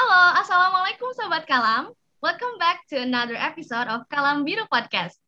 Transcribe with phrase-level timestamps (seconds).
[0.00, 1.92] Halo, Assalamualaikum Sobat Kalam.
[2.24, 5.20] Welcome back to another episode of Kalam Biru Podcast.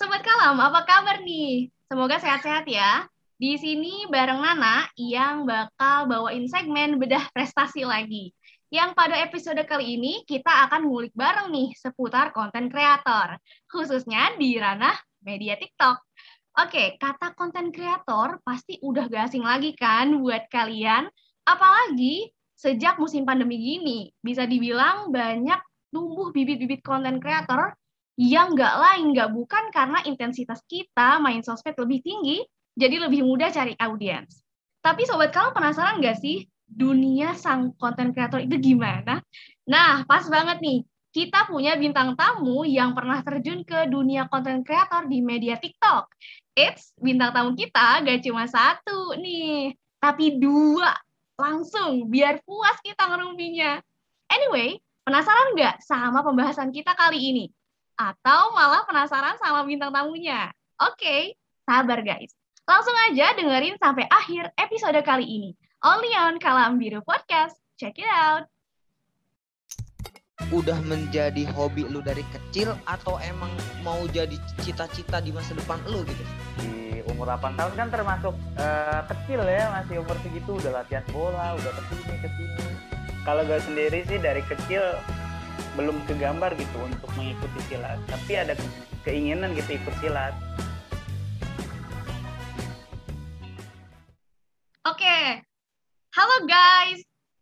[0.00, 1.68] Sobat Kalam, apa kabar nih?
[1.92, 3.04] Semoga sehat-sehat ya.
[3.36, 8.32] Di sini bareng Nana yang bakal bawain segmen bedah prestasi lagi.
[8.72, 13.36] Yang pada episode kali ini kita akan ngulik bareng nih seputar konten kreator,
[13.68, 16.00] khususnya di ranah media TikTok.
[16.64, 21.12] Oke, kata konten kreator pasti udah gak asing lagi kan buat kalian,
[21.44, 22.32] apalagi
[22.64, 25.60] sejak musim pandemi gini, bisa dibilang banyak
[25.92, 27.76] tumbuh bibit-bibit konten kreator
[28.16, 32.40] yang nggak lain nggak bukan karena intensitas kita main sosmed lebih tinggi,
[32.72, 34.40] jadi lebih mudah cari audiens.
[34.80, 39.20] Tapi sobat kamu penasaran nggak sih dunia sang konten kreator itu gimana?
[39.68, 40.80] Nah, pas banget nih.
[41.14, 46.10] Kita punya bintang tamu yang pernah terjun ke dunia konten kreator di media TikTok.
[46.58, 50.90] Eits, bintang tamu kita gak cuma satu nih, tapi dua
[51.34, 53.82] langsung biar puas kita ngerumpinya.
[54.30, 57.46] Anyway, penasaran nggak sama pembahasan kita kali ini?
[57.94, 60.50] Atau malah penasaran sama bintang tamunya?
[60.82, 62.34] Oke, sabar guys.
[62.64, 65.50] Langsung aja dengerin sampai akhir episode kali ini.
[65.84, 67.60] Only on Kalam Biru Podcast.
[67.76, 68.53] Check it out.
[70.50, 73.54] Udah menjadi hobi lu dari kecil atau emang
[73.86, 74.34] mau jadi
[74.66, 76.24] cita-cita di masa depan lu gitu?
[76.58, 81.54] di umur 8 tahun kan termasuk eh, kecil ya masih umur segitu udah latihan bola
[81.54, 82.66] udah ke sini ke sini.
[83.22, 84.82] Kalau gue sendiri sih dari kecil
[85.78, 88.02] belum kegambar gitu untuk mengikuti silat.
[88.10, 88.58] Tapi ada
[89.06, 90.34] keinginan gitu ikut silat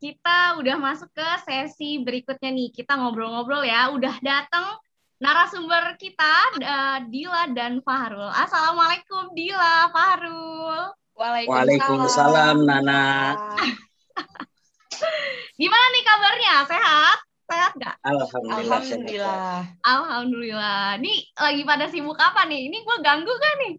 [0.02, 2.74] Kita udah masuk ke sesi berikutnya nih.
[2.74, 3.86] Kita ngobrol-ngobrol ya.
[3.94, 4.74] Udah datang
[5.22, 8.26] narasumber kita, eh, Dila dan Fahrul.
[8.34, 10.90] Assalamualaikum Dila, Fahrul.
[11.14, 13.38] Waalaikumsalam Nana.
[15.62, 16.54] Gimana nih kabarnya?
[16.66, 17.18] Sehat?
[17.46, 17.96] Sehat nggak?
[18.02, 18.82] Alhamdulillah.
[18.82, 19.58] Alhamdulillah.
[19.86, 20.98] Alhamdulillah.
[20.98, 22.66] Nih lagi pada sibuk apa nih?
[22.66, 23.74] Ini gue ganggu kan nih?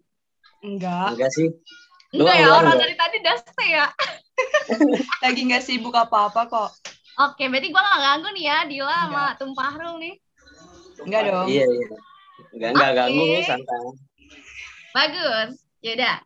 [0.72, 1.20] Enggak.
[1.20, 1.52] Enggak sih.
[2.14, 3.86] Enggak ya, orang dari tadi udah stay ya.
[5.26, 6.70] Lagi nggak sibuk apa-apa kok.
[7.14, 10.14] Oke, berarti gue gak ganggu nih ya, Dila sama Tum Fahrul nih.
[11.02, 11.46] Enggak dong.
[11.46, 11.86] Iya iya.
[12.54, 12.98] Enggak enggak Oke.
[12.98, 13.82] ganggu santai.
[14.94, 15.50] Bagus.
[15.82, 16.16] Yaudah.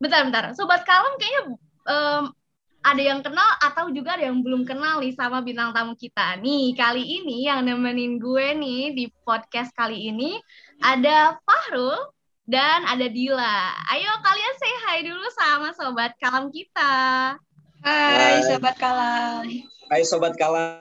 [0.00, 0.44] Bentar-bentar.
[0.52, 1.40] Sobat Kalem kayaknya
[1.88, 2.24] em,
[2.84, 6.36] ada yang kenal atau juga ada yang belum kenal nih sama bintang tamu kita.
[6.40, 10.36] Nih, kali ini yang nemenin gue nih di podcast kali ini
[10.84, 11.96] ada Fahrul
[12.44, 13.72] dan ada Dila.
[13.92, 16.92] Ayo kalian say hi dulu sama Sobat Kalem kita.
[17.84, 18.44] Hai, Hai.
[18.48, 19.44] sahabat kalam.
[19.92, 20.80] Hai sobat kalam.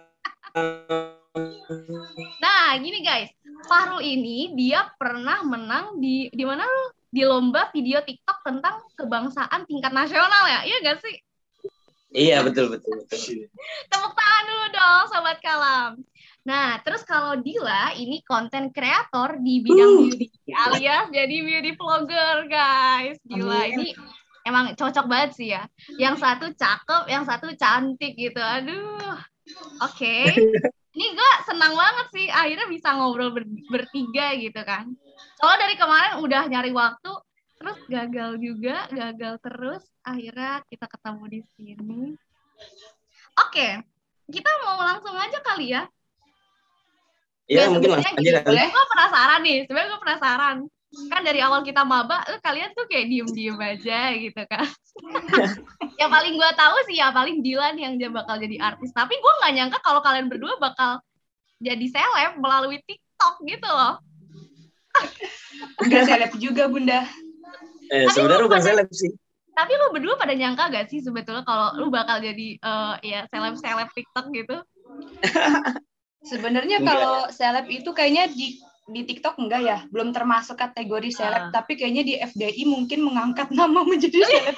[2.39, 3.31] Nah, gini guys.
[3.67, 6.85] Fahrul ini dia pernah menang di di mana lu?
[7.13, 10.59] Di lomba video TikTok tentang kebangsaan tingkat nasional ya.
[10.63, 11.15] Iya gak sih?
[12.13, 13.51] Iya betul betul betul.
[13.91, 15.99] Tepuk tangan dulu dong, Sobat Kalam.
[16.43, 23.15] Nah, terus kalau Dila ini konten kreator di bidang beauty alias jadi beauty vlogger, guys.
[23.23, 23.71] Gila, Amin.
[23.79, 23.87] ini
[24.43, 25.63] emang cocok banget sih ya.
[25.95, 28.43] Yang satu cakep, yang satu cantik gitu.
[28.43, 29.15] Aduh.
[29.83, 30.15] Oke.
[30.93, 34.93] Ini gue senang banget sih akhirnya bisa ngobrol ber- bertiga gitu kan.
[35.41, 37.11] Soalnya dari kemarin udah nyari waktu,
[37.57, 39.81] terus gagal juga, gagal terus.
[40.05, 42.01] Akhirnya kita ketemu di sini.
[43.41, 43.81] Oke,
[44.29, 45.89] kita mau langsung aja kali ya.
[47.47, 48.55] Iya Gak mungkin langsung aja kali.
[48.71, 50.57] Gue penasaran nih, sebenarnya gue penasaran.
[51.09, 54.67] Kan dari awal kita maba, eh, kalian tuh kayak diem-diem aja gitu kan.
[55.99, 58.93] yang paling gue tahu sih ya paling Dilan yang dia bakal jadi artis.
[58.95, 61.01] Tapi gue nggak nyangka kalau kalian berdua bakal
[61.59, 63.99] jadi seleb melalui TikTok gitu loh.
[65.81, 67.03] Enggak seleb juga, Bunda.
[67.91, 69.11] Eh, Tapi sebenarnya lu bukan seleb sih.
[69.53, 73.89] Tapi lu berdua pada nyangka gak sih sebetulnya kalau lu bakal jadi eh, ya seleb-seleb
[73.91, 74.57] TikTok gitu?
[76.23, 76.95] Sebenarnya Enggak.
[76.95, 81.51] kalau seleb itu kayaknya di di TikTok enggak ya, belum termasuk kategori seleb, Ah.
[81.55, 84.55] tapi kayaknya di FDI mungkin mengangkat nama menjadi seleb.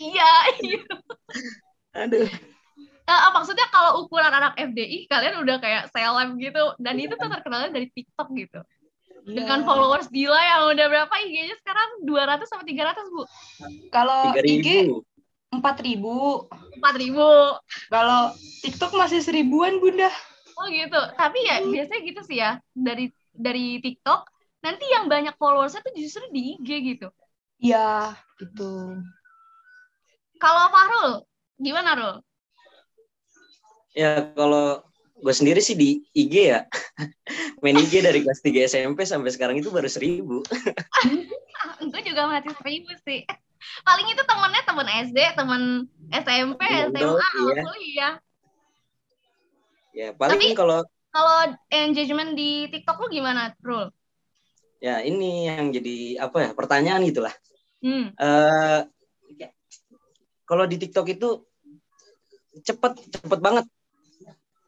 [0.00, 0.32] Iya,
[0.64, 0.80] iya.
[1.94, 2.26] Aduh.
[3.10, 7.70] Eh, maksudnya kalau ukuran anak FDI kalian udah kayak seleb gitu dan itu tuh terkenalnya
[7.74, 8.60] dari TikTok gitu.
[9.20, 9.66] Dengan Iya.
[9.68, 13.22] followers gila yang udah berapa IG-nya sekarang 200 sama 300, Bu?
[13.92, 14.88] Kalau Tiga
[15.50, 16.46] IG ribu.
[16.78, 17.90] 4000, 4000.
[17.90, 18.32] kalau
[18.62, 20.08] TikTok masih seribuan, Bunda.
[20.56, 21.00] Oh gitu.
[21.18, 24.28] Tapi ya biasanya gitu sih ya dari dari TikTok
[24.60, 27.08] nanti yang banyak followersnya tuh justru di IG gitu.
[27.60, 28.96] Ya, gitu.
[30.40, 31.12] Kalau Fahrul,
[31.60, 32.16] gimana Rul?
[33.92, 34.80] Ya kalau
[35.20, 36.64] gue sendiri sih di IG ya.
[37.62, 40.40] Main IG dari kelas 3 SMP sampai sekarang itu baru seribu.
[41.92, 43.24] Gue juga masih seribu sih.
[43.84, 45.62] Paling itu temennya temen SD, temen
[46.10, 46.60] SMP,
[46.90, 47.62] SMA, iya.
[47.64, 48.14] kuliah.
[49.90, 50.80] Ya paling Tapi- kalau
[51.10, 51.42] Kalau
[51.74, 53.90] engagement di TikTok lu gimana, Rul?
[54.80, 57.34] ya ini yang jadi apa ya pertanyaan gitulah.
[57.84, 58.14] Hmm.
[58.14, 58.80] eh
[60.46, 61.28] kalau di TikTok itu
[62.62, 63.66] cepet cepet banget.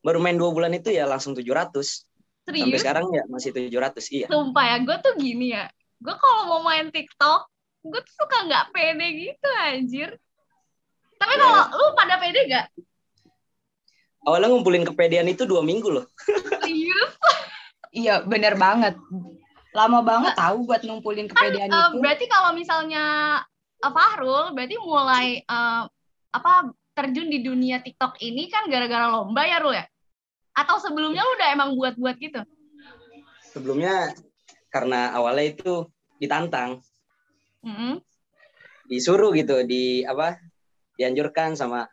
[0.03, 2.07] Baru main dua bulan itu ya langsung 700
[2.43, 2.83] Sampai Serius?
[2.83, 4.27] sekarang ya masih 700 iya.
[4.27, 5.71] Sumpah ya, gue tuh gini ya.
[6.03, 7.47] Gue kalau mau main TikTok,
[7.83, 10.11] gue tuh suka nggak pede gitu anjir.
[11.19, 11.39] Tapi Ya.
[11.39, 12.67] kalau lu pada pede gak?
[14.23, 16.07] Awalnya ngumpulin kepedean itu dua minggu loh.
[16.63, 17.13] Serius?
[17.91, 18.95] Iya, bener banget.
[19.75, 21.99] Lama banget tahu buat ngumpulin kepedean Eh, itu.
[21.99, 23.05] berarti kalau misalnya
[23.79, 25.83] eh, Fahrul, berarti mulai eh,
[26.33, 26.53] apa
[26.95, 29.87] terjun di dunia TikTok ini kan gara-gara lomba ya, Rul ya?
[30.55, 32.41] Atau sebelumnya lu udah emang buat-buat gitu?
[33.51, 34.13] Sebelumnya
[34.69, 36.79] karena awalnya itu ditantang,
[37.63, 38.03] Mm-mm.
[38.91, 40.37] disuruh gitu, di apa?
[40.99, 41.89] Dianjurkan sama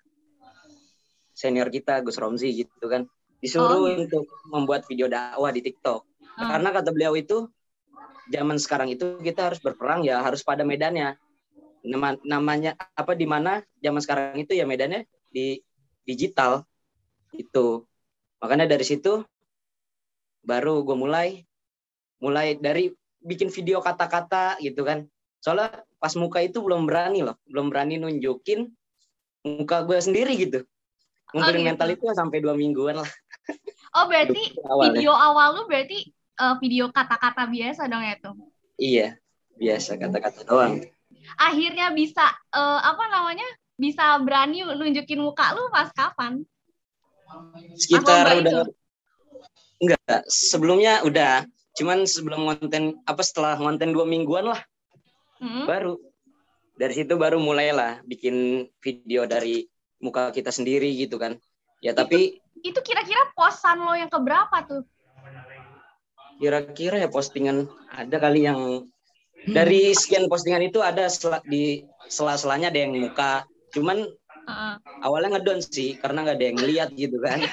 [1.32, 3.08] senior kita Gus Romzi gitu kan.
[3.40, 3.96] Disuruh Oh.
[3.96, 6.04] untuk membuat video dakwah di TikTok.
[6.36, 6.58] Ah.
[6.58, 7.48] Karena kata beliau itu
[8.28, 11.16] zaman sekarang itu kita harus berperang ya harus pada medannya.
[11.80, 15.64] Nama, namanya apa di mana zaman sekarang itu ya medannya di
[16.04, 16.68] digital
[17.32, 17.88] itu.
[18.44, 19.24] Makanya dari situ
[20.44, 21.48] baru gue mulai
[22.20, 22.92] mulai dari
[23.24, 25.08] bikin video kata-kata gitu kan.
[25.40, 28.68] Soalnya pas muka itu belum berani loh, belum berani nunjukin
[29.44, 30.64] muka gue sendiri gitu.
[31.32, 31.68] Ngumpulin gitu.
[31.70, 33.12] mental itu sampai dua mingguan lah
[33.90, 35.02] Oh, berarti awalnya.
[35.02, 38.38] video awal lu berarti eh, video kata-kata biasa dong ya tuh.
[38.78, 39.18] Iya,
[39.58, 40.86] biasa kata-kata doang.
[41.42, 43.48] Akhirnya bisa eh, apa namanya?
[43.80, 46.46] Bisa berani nunjukin muka lu pas kapan?
[47.78, 48.74] sekitar udah itu?
[49.80, 51.46] enggak sebelumnya udah
[51.78, 54.60] cuman sebelum konten apa setelah konten dua mingguan lah
[55.40, 55.66] Mm-mm.
[55.66, 55.96] baru
[56.76, 59.68] dari situ baru mulailah bikin video dari
[60.00, 61.36] muka kita sendiri gitu kan
[61.80, 64.84] ya tapi Itu kira-kira posan lo yang keberapa tuh?
[66.40, 68.88] kira-kira ya postingan ada kali yang
[69.48, 73.44] dari sekian postingan itu ada sela- di sela-selanya ada yang muka
[73.76, 74.08] cuman
[74.48, 74.74] Heeh.
[75.04, 77.40] awalnya ngedon sih karena nggak ada yang lihat gitu kan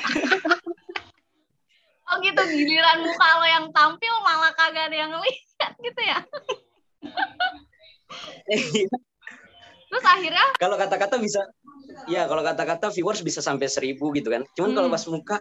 [2.06, 6.22] Oh gitu, giliran muka lo yang tampil malah kagak ada yang lihat gitu ya.
[9.90, 11.40] Terus akhirnya, kalau kata-kata bisa
[12.10, 14.96] ya kalau kata-kata viewers bisa sampai seribu gitu kan cuman kalau Hmm.
[14.98, 15.36] pas muka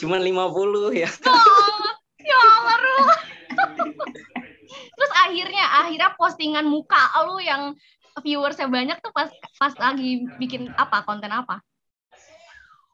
[0.00, 1.88] cuman 50 ya oh,
[2.30, 2.96] ya Allah Ru.
[5.00, 7.72] Terus akhirnya, akhirnya postingan muka lo yang
[8.20, 11.64] viewersnya banyak tuh pas pas lagi bikin apa konten apa?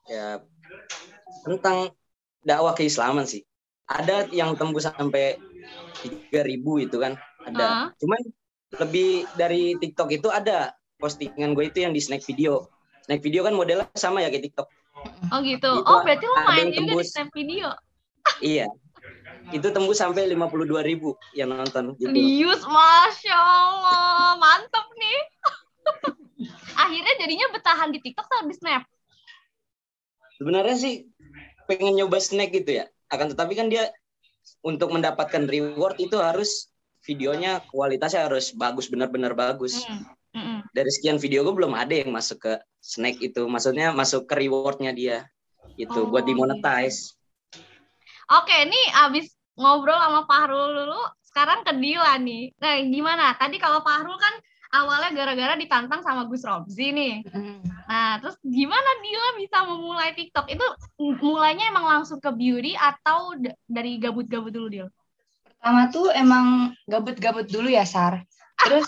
[0.06, 0.38] ya
[1.42, 1.90] tentang
[2.46, 3.42] dakwah keislaman sih
[3.90, 5.34] ada yang tembus sampai
[6.30, 7.86] 3000 itu kan ada Ah.
[7.98, 8.22] cuman
[8.74, 12.66] lebih dari TikTok itu ada postingan gue itu yang di snack video.
[13.06, 14.66] Snack video kan modelnya sama ya kayak TikTok.
[15.30, 15.70] Oh gitu.
[15.70, 17.70] Itu Oh berarti lo main juga di snap video.
[18.42, 18.66] iya.
[19.54, 22.10] Itu tembus sampai 52.000 yang nonton gitu.
[22.10, 25.20] Serius, masya Allah, mantep nih.
[26.82, 28.82] Akhirnya jadinya bertahan di TikTok atau di Snap?
[30.36, 30.94] sebenarnya sih
[31.64, 32.84] pengen nyoba snack gitu ya.
[33.08, 33.88] Akan tetapi kan dia
[34.60, 36.68] untuk mendapatkan reward itu harus
[37.06, 39.86] videonya kualitasnya harus bagus benar-benar bagus
[40.36, 44.36] Mm, dari sekian video gue belum ada yang masuk ke snack itu maksudnya masuk ke
[44.36, 45.24] rewardnya dia
[45.80, 47.16] gitu Oh, buat dimonetize
[48.26, 52.50] Oke, nih abis ngobrol sama Fahrul dulu, sekarang ke Dila nih.
[52.58, 53.24] Nah, gimana?
[53.38, 54.34] Tadi kalau Fahrul kan
[54.74, 57.22] awalnya gara-gara ditantang sama Gus Robzi nih.
[57.30, 57.62] Mm.
[57.86, 60.50] Nah, terus gimana Dila bisa memulai TikTok?
[60.50, 60.66] Itu
[61.22, 63.38] mulainya emang langsung ke beauty atau
[63.70, 64.88] dari gabut-gabut dulu, Dil?
[65.66, 68.22] Pertama tuh emang gabut-gabut dulu ya, Sar.
[68.54, 68.86] Terus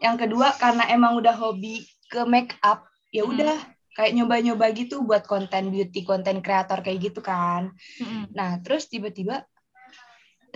[0.00, 3.36] yang kedua karena emang udah hobi ke make up, ya Hmm.
[3.36, 3.52] udah
[3.92, 7.76] kayak nyoba-nyoba gitu buat konten beauty, konten kreator kayak gitu kan.
[8.00, 8.32] Mm-mm.
[8.32, 9.44] Nah, terus tiba-tiba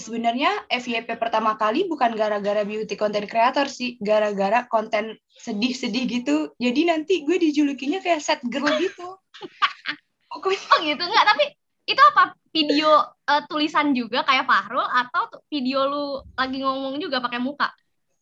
[0.00, 6.56] sebenarnya FYP pertama kali bukan gara-gara beauty content creator sih, gara-gara konten sedih-sedih gitu.
[6.56, 9.20] Jadi nanti gue dijulukinya kayak sad girl gitu.
[10.32, 11.25] Pokoknya Oh gitu, enggak.
[11.28, 11.44] Tapi
[11.88, 12.37] itu apa?
[12.52, 16.04] Video eh, tulisan juga kayak Fahrul atau video lu
[16.37, 17.73] lagi ngomong juga pakai muka?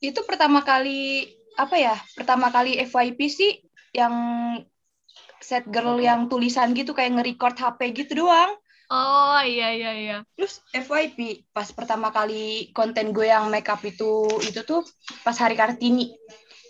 [0.00, 1.24] itu pertama kali
[1.56, 1.96] apa ya?
[2.12, 3.52] Pertama kali FYP sih
[3.96, 4.14] yang
[5.40, 8.52] sad girl yang tulisan gitu kayak nge-record HP gitu doang.
[8.86, 10.16] Oh iya iya iya.
[10.38, 14.84] Terus FYP pas pertama kali konten gue yang makeup itu itu tuh
[15.24, 16.14] pas hari Kartini.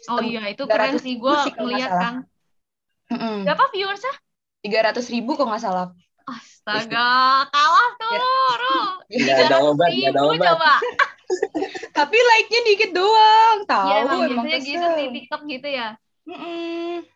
[0.06, 2.14] Oh iya itu keren 300 sih gue ngeliat kan.
[3.10, 3.44] Mm-mm.
[3.44, 4.14] Berapa viewersnya?
[4.64, 5.92] 300 ribu kok nggak salah.
[6.26, 8.22] Astaga, kalah tuh, Ya.
[8.58, 8.86] Rul.
[9.06, 10.74] nggak ada obat nggak ada obat coba.
[11.94, 13.56] Tapi like-nya dikit doang.
[13.66, 15.88] Tahu Iya emang emang biasanya gitu sih TikTok gitu ya.
[16.26, 17.06] Mm-mm.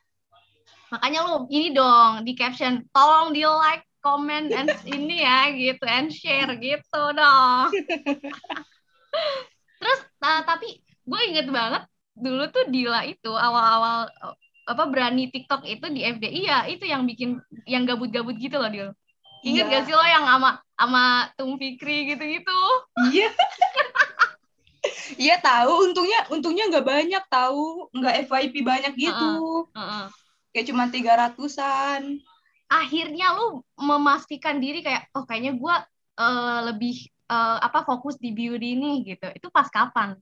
[0.91, 6.11] Makanya lu ini dong di caption, tolong di like comment and ini ya gitu and
[6.15, 7.71] share gitu dong.
[9.81, 11.83] Terus ta- tapi gue inget banget
[12.15, 14.07] dulu tuh Dila itu awal-awal
[14.71, 18.91] apa berani TikTok itu di FDI ya itu yang bikin yang gabut-gabut gitu loh Dil.
[19.41, 19.73] Ingat Iya.
[19.73, 21.03] gak sih lo yang sama sama
[21.37, 22.61] Tung Fikri gitu-gitu?
[23.13, 23.29] Iya.
[25.21, 29.69] Iya tahu, untungnya untungnya nggak banyak tahu, nggak FYP banyak gitu.
[29.77, 30.05] Heeh.
[30.57, 32.25] Kayak cuma tiga ratusan.
[32.71, 35.75] Akhirnya lu memastikan diri kayak oh kayaknya gue
[36.17, 36.95] eh, lebih
[37.29, 39.27] eh, apa fokus di beauty nih gitu.
[39.37, 40.17] Itu pas kapan?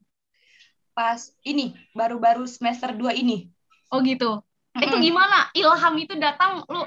[0.96, 3.46] Pas ini baru-baru semester 2 ini.
[3.94, 4.42] Oh gitu.
[4.74, 5.04] Itu Mm-mm.
[5.06, 5.48] gimana?
[5.54, 6.82] Ilham itu datang lu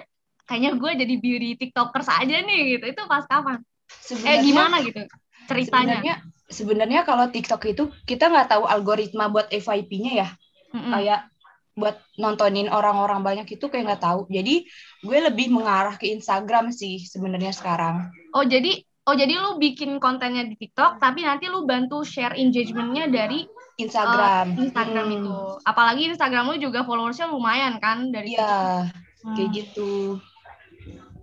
[0.51, 2.85] kayaknya gue jadi beauty tiktokers aja nih gitu.
[2.91, 3.57] Itu pas kapan?
[3.57, 3.63] Eh
[4.03, 4.99] Sebenarnya- gimana gitu
[5.47, 5.95] ceritanya?
[6.03, 6.15] Sebenarnya
[6.51, 10.29] sebenarnya kalau TikTok itu kita nggak tahu algoritma buat FYP-nya ya.
[10.75, 10.91] Mm-mm.
[10.91, 11.31] Kayak
[11.71, 14.27] buat nontonin orang-orang banyak itu kayak nggak tahu.
[14.27, 14.67] Jadi
[14.99, 18.11] gue lebih mengarah ke Instagram sih sebenarnya sekarang.
[18.35, 23.07] Oh jadi oh jadi lu bikin kontennya di TikTok tapi nanti lu bantu share engagement-nya
[23.07, 24.59] dari Instagram.
[24.59, 25.15] eh, Instagram Mm.
[25.17, 25.35] itu.
[25.63, 28.91] Apalagi Instagram lu juga followersnya lumayan kan dari Iya,
[29.23, 29.33] Hmm.
[29.33, 30.19] kayak gitu.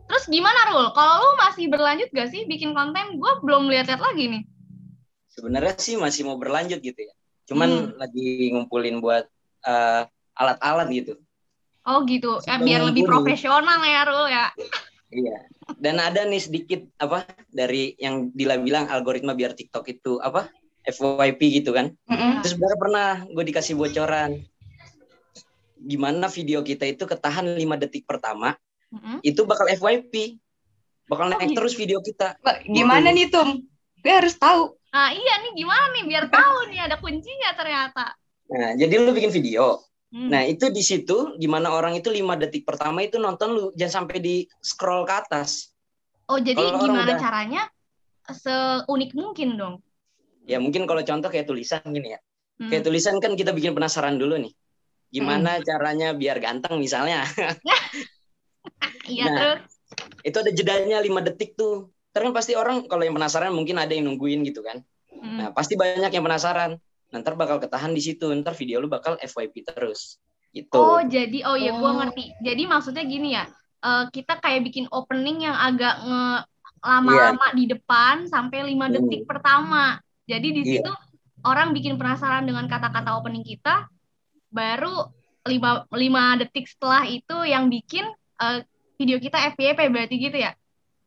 [0.08, 0.88] Terus gimana Rul?
[0.96, 3.20] Kalau lu masih berlanjut gak sih bikin konten?
[3.20, 4.42] Gue belum lihat-lihat lagi nih.
[5.28, 7.14] Sebenarnya sih masih mau berlanjut gitu ya.
[7.44, 7.88] Cuman Hmm.
[8.00, 11.12] lagi ngumpulin buat eh, alat-alat gitu.
[11.84, 12.40] Oh gitu.
[12.46, 13.36] Ya, biar lebih ngumpulin.
[13.36, 14.46] profesional ya Rul ya.
[15.08, 15.36] Iya.
[15.76, 20.48] Dan ada nih sedikit apa dari yang Dila bilang algoritma biar TikTok itu apa
[20.86, 21.92] FYP gitu kan.
[22.08, 22.40] Mm-mm.
[22.40, 24.40] Terus sebenarnya pernah gue dikasih bocoran.
[25.78, 28.56] Gimana video kita itu ketahan 5 detik pertama
[28.88, 29.18] Mm-mm.
[29.21, 30.40] itu bakal FYP.
[31.09, 31.59] Bakal Oh, naik gitu.
[31.61, 32.37] terus video kita.
[32.68, 33.64] Gimana nih Tum?
[33.99, 34.76] Gue harus tahu.
[34.88, 38.12] Nah iya nih gimana nih biar tahu nih ada kuncinya ternyata.
[38.49, 39.85] Nah, jadi lu bikin video.
[40.09, 40.33] Hmm.
[40.33, 44.16] Nah, itu di situ gimana orang itu 5 detik pertama itu nonton lu jangan sampai
[44.21, 45.73] di scroll ke atas.
[46.28, 47.62] oh jadi orang gimana udah- caranya
[48.28, 49.75] seunik mungkin dong.
[50.45, 52.21] Ya mungkin kalau contoh kayak tulisan gini ya.
[52.57, 52.68] Hmm.
[52.68, 54.52] Kayak tulisan kan kita bikin penasaran dulu nih.
[55.09, 57.25] Gimana caranya biar ganteng misalnya.
[59.08, 59.60] Iya Nah, terus.
[60.22, 61.88] itu ada jedanya 5 detik tuh.
[62.08, 64.84] Terus kan pasti orang kalau yang penasaran mungkin ada yang nungguin gitu kan.
[65.10, 65.36] Hmm.
[65.36, 66.76] Nah, pasti banyak yang penasaran.
[67.08, 68.28] Ntar bakal ketahan di situ.
[68.30, 70.20] Ntar video lu bakal FYP terus.
[70.48, 70.72] Gitu.
[70.72, 71.96] Oh jadi oh ya gue Oh.
[71.96, 72.32] ngerti.
[72.38, 73.44] Jadi maksudnya gini ya.
[73.78, 78.94] eh, kita kayak bikin opening yang agak nge lama-lama di depan sampai 5 Hmm.
[78.98, 80.02] detik pertama.
[80.26, 80.82] Jadi di Iya.
[80.82, 80.92] situ
[81.42, 83.86] orang bikin penasaran dengan kata-kata opening kita
[84.48, 88.02] baru 5 5 detik setelah itu yang bikin
[88.38, 88.66] eh,
[88.99, 90.52] video kita FYP berarti gitu ya.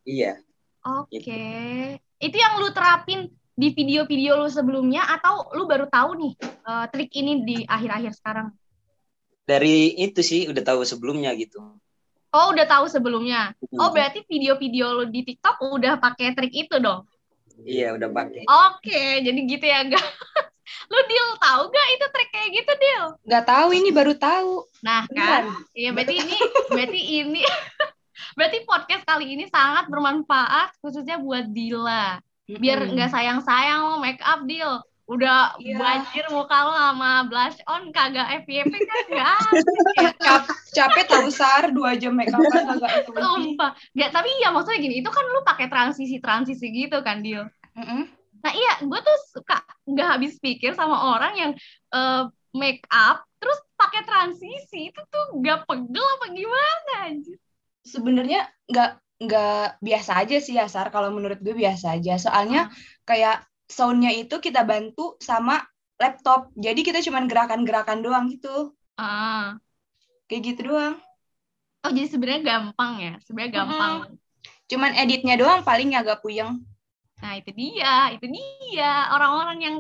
[0.08, 0.40] Iya.
[0.82, 1.20] Oke.
[1.20, 1.36] Gitu.
[2.22, 7.12] Itu yang lu terapin di video-video lu sebelumnya atau lu baru tahu nih eh, trik
[7.20, 8.48] ini di akhir-akhir sekarang?
[9.46, 11.60] Dari itu sih udah tahu sebelumnya gitu.
[12.32, 13.52] Oh, udah tahu sebelumnya.
[13.76, 13.94] Oh, Hmm.
[13.94, 17.04] berarti video-video lu di TikTok udah pakai trik itu dong.
[17.68, 18.48] Iya, udah pakai.
[18.48, 20.08] Oke, jadi gitu ya, enggak.
[20.88, 23.06] Lu Dil tahu gak itu trik kayak gitu, Dil?
[23.26, 24.54] Nggak tahu ini baru tahu.
[24.82, 25.52] Nah, kan.
[25.72, 26.38] Iya, berarti ini
[26.68, 27.42] berarti ini
[28.38, 32.22] berarti podcast kali ini sangat bermanfaat khususnya buat Dila.
[32.48, 34.80] Biar nggak sayang-sayang lo make up, Dil.
[35.08, 35.76] Udah Iya.
[35.76, 39.40] banjir muka lo sama blush on kagak FYP kan enggak.
[40.24, 43.12] Cap- capek tahu sar dua jam make upan kagak itu.
[43.12, 43.76] Sumpah.
[43.92, 47.44] Nggak, tapi ya maksudnya gini, itu kan lu pakai transisi-transisi gitu kan, Dil.
[47.76, 48.08] Mm-mm.
[48.40, 49.60] Nah iya, gue tuh suka
[49.92, 51.52] nggak habis pikir sama orang yang
[51.92, 52.24] eh,
[52.56, 57.38] make up terus pakai transisi itu tuh nggak pegel apa gimana anjir.
[57.82, 60.94] Sebenarnya nggak nggak biasa aja sih ya Sar.
[60.94, 62.22] Kalau menurut gue biasa aja.
[62.22, 62.70] Soalnya
[63.06, 65.62] kayak soundnya itu kita bantu sama
[65.98, 66.54] laptop.
[66.54, 68.78] Jadi kita cuman gerakan-gerakan doang gitu.
[68.98, 69.58] Ah.
[70.30, 70.96] Kayak gitu doang.
[71.82, 73.94] Oh jadi sebenarnya gampang ya, sebenarnya gampang.
[74.70, 76.62] Cuman editnya doang paling agak puyeng.
[77.22, 79.76] Nah itu dia, itu dia orang-orang yang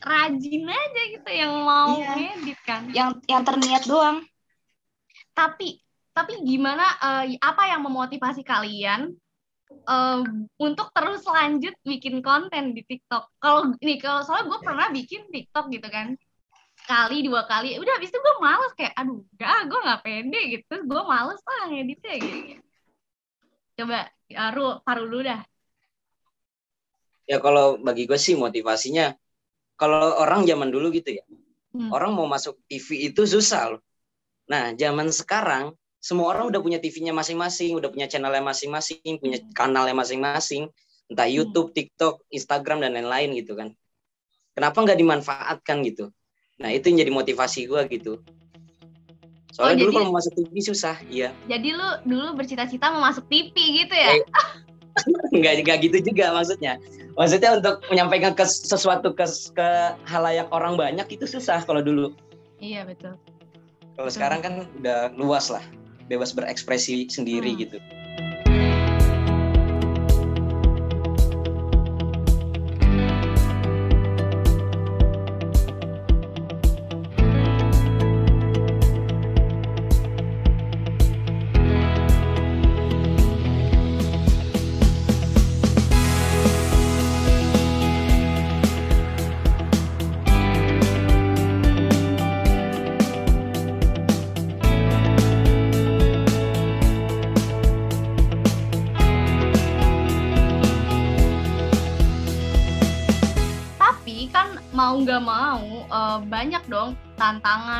[0.00, 2.14] rajin aja gitu yang mau Iya.
[2.16, 2.82] ngedit kan.
[2.94, 4.18] Yang yang terniat doang.
[5.34, 9.12] Tapi tapi gimana eh, apa yang memotivasi kalian
[9.70, 10.20] eh,
[10.58, 13.28] untuk terus lanjut bikin konten di TikTok?
[13.42, 16.14] Kalau nih kalau soalnya gue pernah bikin TikTok gitu kan
[16.80, 20.74] sekali dua kali udah habis itu gue males kayak aduh enggak gue nggak pede gitu
[20.80, 22.56] gue males lah ngeditnya gitu
[23.78, 23.98] coba
[24.30, 25.40] Aru paru dulu dah
[27.28, 29.14] Ya kalau bagi gue sih motivasinya
[29.76, 31.24] kalau orang zaman dulu gitu ya.
[31.70, 31.88] Hmm.
[31.94, 33.80] Orang mau masuk TV itu susah loh.
[34.50, 35.72] Nah, zaman sekarang
[36.02, 40.66] semua orang udah punya TV-nya masing-masing, udah punya channelnya masing-masing, punya kanalnya masing-masing,
[41.06, 43.70] entah YouTube, TikTok, Instagram dan lain-lain gitu kan.
[44.56, 46.10] Kenapa nggak dimanfaatkan gitu?
[46.58, 48.12] Nah, itu yang jadi motivasi gue gitu.
[49.54, 51.30] Soalnya Oh, dulu jadi- kalau mau masuk TV susah, iya.
[51.46, 53.54] Jadi lu dulu bercita-cita mau masuk TV
[53.86, 54.10] gitu ya?
[54.18, 54.22] Eh,
[55.36, 56.80] Enggak enggak gitu juga maksudnya.
[57.18, 59.68] Maksudnya untuk menyampaikan ke sesuatu ke ke
[60.08, 62.14] halayak orang banyak itu susah kalau dulu.
[62.60, 63.16] Iya betul.
[63.98, 65.60] Kalau sekarang kan udah luas lah,
[66.08, 67.60] bebas berekspresi sendiri Hmm.
[67.60, 67.78] gitu.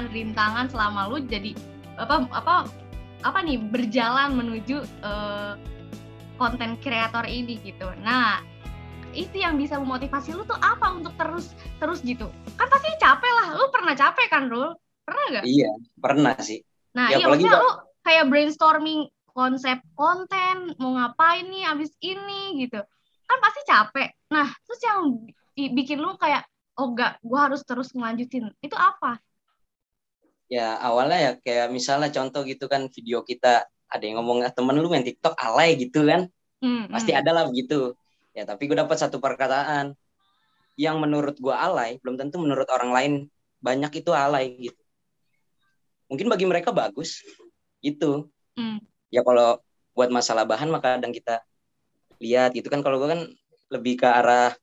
[0.01, 1.53] Tantangan, rintangan selama lu jadi
[2.01, 2.55] apa apa
[3.21, 5.53] apa nih berjalan menuju eh,
[6.41, 7.85] konten kreator ini gitu.
[8.01, 8.41] Nah,
[9.13, 12.33] itu yang bisa memotivasi lu tuh apa untuk terus terus gitu?
[12.57, 13.47] Kan pasti capek lah.
[13.61, 14.73] Lu pernah capek kan, Rul?
[15.05, 15.45] Pernah nggak?
[15.45, 16.65] Iya, pernah sih.
[16.97, 22.65] Nah, Ya, iya apalagi maksudnya lu kayak brainstorming konsep konten, mau ngapain nih abis ini
[22.65, 22.81] gitu.
[23.29, 24.09] Kan pasti capek.
[24.33, 25.21] Nah, terus yang
[25.53, 26.49] bi- bikin lu kayak
[26.81, 28.49] oh enggak, gua harus terus ngelanjutin.
[28.65, 29.21] Itu apa?
[30.51, 34.75] Ya awalnya ya kayak misalnya contoh gitu kan video kita ada yang ngomong "Ah, temen
[34.83, 36.27] lu main TikTok alay gitu kan.
[36.59, 37.95] Hmm, Pasti ada lah begitu.
[38.35, 39.95] Ya tapi gue dapat satu perkataan
[40.79, 43.13] yang menurut gua alay, belum tentu menurut orang lain
[43.61, 44.83] banyak itu alay gitu.
[46.11, 47.23] Mungkin bagi mereka bagus
[47.85, 48.27] gitu.
[48.59, 48.83] Hmm.
[49.15, 49.63] Ya kalau
[49.95, 51.43] buat masalah bahan maka kadang kita
[52.19, 53.23] lihat gitu kan kalau gua kan
[53.71, 54.55] lebih ke arah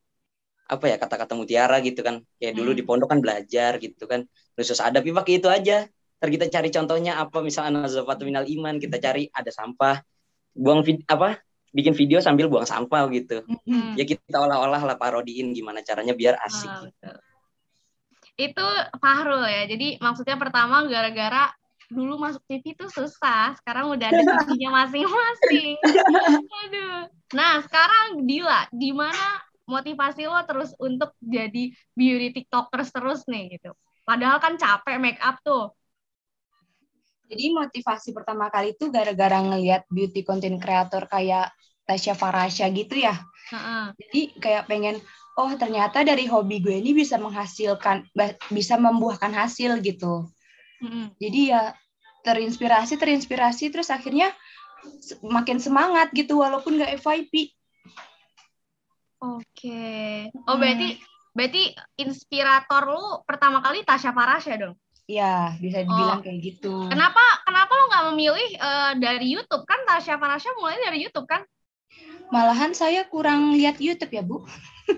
[0.68, 2.78] apa ya kata-kata mutiara gitu kan kayak dulu Hmm.
[2.78, 5.88] di pondok kan belajar gitu kan khusus adab ya pakai itu aja
[6.20, 10.04] ntar kita cari contohnya apa misalnya nazafatu minal iman kita cari ada sampah
[10.52, 13.96] buang vid- apa bikin video sambil buang sampah gitu Hmm.
[13.96, 17.16] ya kita olah-olah lah parodiin gimana caranya biar asik Ah, betul.
[18.38, 18.66] Itu
[19.02, 19.66] Fahrul ya.
[19.66, 21.50] Jadi maksudnya pertama gara-gara
[21.90, 25.74] dulu masuk TV itu susah, sekarang udah ada TV-nya masing-masing.
[26.62, 27.10] Aduh.
[27.34, 33.76] Nah, sekarang Dila, di mana motivasi lo terus untuk jadi beauty tiktokers terus nih gitu.
[34.08, 35.76] Padahal kan capek make up tuh.
[37.28, 41.52] Jadi motivasi pertama kali itu gara-gara ngelihat beauty content creator kayak
[41.84, 43.12] Tasya Farasya gitu ya.
[43.52, 43.92] Heeh.
[44.00, 44.96] Jadi kayak pengen,
[45.36, 48.08] oh ternyata dari hobi gue ini bisa menghasilkan,
[48.48, 50.24] bisa membuahkan hasil gitu.
[50.80, 51.12] Mm-mm.
[51.20, 51.76] Jadi ya
[52.24, 54.32] terinspirasi, terinspirasi, terus akhirnya
[55.20, 57.57] makin semangat gitu walaupun nggak FYP.
[59.18, 60.28] Oke.
[60.46, 60.98] Oh berarti
[61.34, 61.62] berarti
[61.96, 64.74] inspirator lu pertama kali Tasya Farasya dong.
[65.08, 66.24] Ya bisa dibilang Oh.
[66.24, 66.74] kayak gitu.
[66.86, 71.42] Kenapa kenapa lo nggak memilih eh, dari YouTube kan Tasya Farasya mulai dari YouTube kan?
[72.28, 74.44] Malahan saya kurang lihat YouTube ya Bu.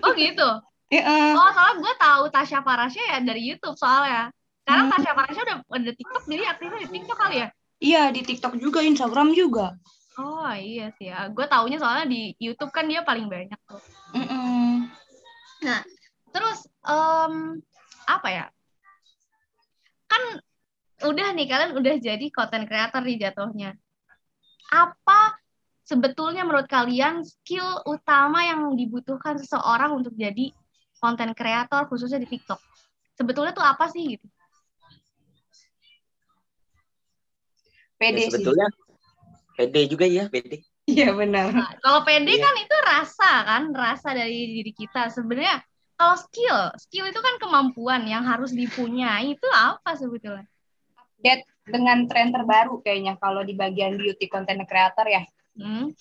[0.01, 0.49] Oh gitu.
[0.91, 4.27] Ya, eh, Oh soalnya gue tahu Tasya Farasya ya dari YouTube soalnya.
[4.59, 4.93] Sekarang Hmm.
[4.99, 7.47] Tasya Farasya udah ada TikTok jadi aktifnya di TikTok kali ya?
[7.79, 9.79] Iya di TikTok juga, Instagram juga.
[10.19, 11.31] Oh iya sih ya.
[11.31, 13.79] Gue taunya soalnya di YouTube kan dia paling banyak tuh.
[14.11, 14.91] Mm-mm.
[16.31, 17.59] Terus em,
[18.07, 18.45] apa ya?
[20.07, 20.23] Kan
[21.07, 23.75] udah nih kalian udah jadi content creator nih jatuhnya.
[24.71, 25.35] Apa
[25.83, 30.51] sebetulnya menurut kalian skill utama yang dibutuhkan seseorang untuk jadi
[30.99, 32.59] content creator khususnya di TikTok?
[33.15, 34.27] Sebetulnya tuh apa sih gitu?
[37.99, 38.33] Pede Ya, sih.
[38.33, 38.67] sebetulnya
[39.53, 41.55] pede juga ya pede Iya benar.
[41.55, 42.43] Nah, kalau PD Iya.
[42.43, 45.07] kan itu rasa kan, rasa dari diri kita.
[45.07, 45.63] Sebenarnya
[45.95, 49.39] kalau skill, skill itu kan kemampuan yang harus dipunyai.
[49.39, 50.43] Itu apa sebetulnya?
[50.99, 55.23] Update dengan tren terbaru kayaknya kalau di bagian beauty content creator ya.
[55.55, 55.93] Hmm?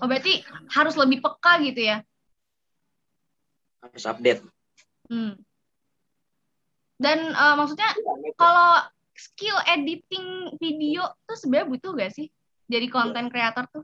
[0.00, 0.40] Oh berarti
[0.72, 1.98] harus lebih peka gitu ya?
[3.80, 4.42] harus update
[5.10, 5.34] Hmm.
[7.00, 7.90] Dan eh, maksudnya
[8.38, 8.78] kalau
[9.16, 12.30] skill editing video tuh sebenarnya butuh gak sih
[12.70, 13.82] jadi konten kreator tuh?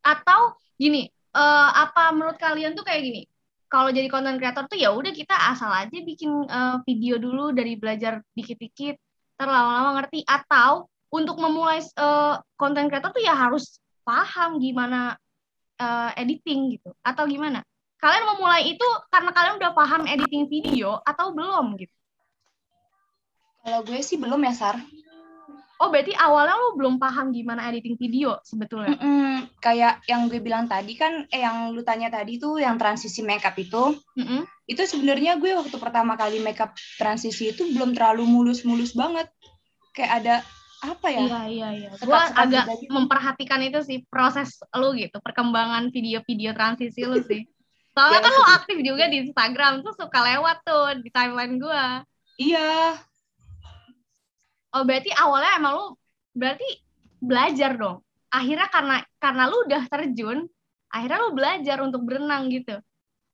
[0.00, 3.22] Atau gini, eh, apa menurut kalian tuh kayak gini?
[3.68, 7.76] Kalau jadi konten kreator tuh ya udah kita asal aja bikin eh, video dulu dari
[7.76, 8.96] belajar dikit-dikit,
[9.36, 10.24] ntar lama-lama ngerti.
[10.24, 11.84] Atau untuk memulai
[12.56, 15.20] konten kreator tuh ya harus paham gimana
[15.76, 17.60] eh, editing gitu, atau gimana?
[17.96, 21.96] Kalian memulai itu karena kalian udah paham editing video atau belum gitu?
[23.66, 24.78] Kalau gue sih belum ya Sar.
[25.76, 28.96] Oh, berarti awalnya lu belum paham gimana editing video sebetulnya.
[28.96, 29.44] Mm-mm.
[29.60, 33.52] kayak yang gue bilang tadi kan eh yang lu tanya tadi tuh yang transisi makeup
[33.58, 34.46] itu Mm-mm.
[34.64, 39.28] itu sebenarnya gue waktu pertama kali makeup transisi itu belum terlalu mulus-mulus banget
[39.92, 40.34] kayak ada
[40.80, 41.88] apa ya Iya, iya, iya.
[41.98, 42.92] Gue agak gitu.
[42.92, 47.42] memperhatikan itu sih proses lu gitu, perkembangan video-video transisi lu sih.
[47.96, 52.04] Soalnya Ya, kan lu aktif juga di Instagram tuh suka lewat tuh di timeline gua.
[52.36, 52.92] iya
[54.76, 55.86] Oh, berarti awalnya emang lu
[56.36, 56.68] berarti
[57.16, 58.04] belajar dong.
[58.28, 60.38] Akhirnya karena karena lu udah terjun,
[60.92, 62.76] akhirnya lu belajar untuk berenang gitu.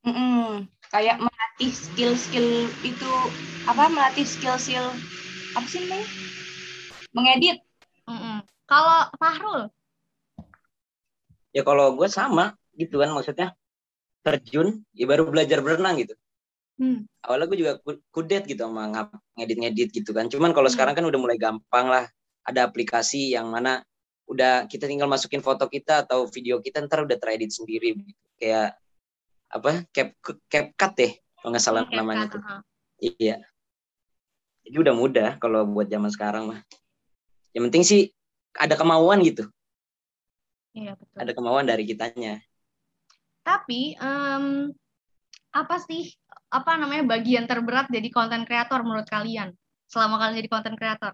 [0.07, 0.67] Mm-mm.
[0.91, 3.11] kayak melatih skill-skill itu
[3.63, 4.99] apa melatih skill-skill
[5.55, 6.07] apa sih namanya
[7.15, 7.57] mengedit
[8.03, 8.43] Mm-mm.
[8.67, 9.61] Kalau Fahrul,
[11.55, 13.53] Ya kalau gue sama gitu kan maksudnya
[14.25, 16.15] terjun ya baru belajar berenang gitu.
[16.79, 18.91] Hmm, Awalnya gue juga ku- kudet gitu sama
[19.39, 20.27] ngedit-ngedit gitu kan.
[20.27, 20.75] Cuman kalau Hmm.
[20.75, 22.05] sekarang kan udah mulai gampang lah.
[22.43, 23.79] Ada aplikasi yang mana
[24.27, 28.27] udah kita tinggal masukin foto kita atau video kita ntar udah teredit sendiri gitu.
[28.35, 28.75] Kayak
[29.47, 29.87] apa?
[29.95, 30.11] Cap
[30.51, 32.41] CapCut deh kalau nggak salah kayak namanya tuh.
[32.43, 32.59] aha.
[32.99, 33.35] Iya.
[34.63, 36.59] Jadi udah mudah kalau buat zaman sekarang mah.
[37.55, 38.01] Yang penting sih
[38.55, 39.47] ada kemauan gitu.
[40.73, 41.17] Iya betul.
[41.19, 42.41] Ada kemauan dari kitanya.
[43.43, 44.71] Tapi em,
[45.53, 46.15] apa sih
[46.53, 49.57] apa namanya bagian terberat jadi konten kreator menurut kalian
[49.89, 51.13] selama kalian jadi konten kreator?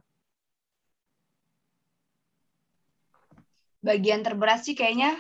[3.80, 5.16] bagian terberat sih kayaknya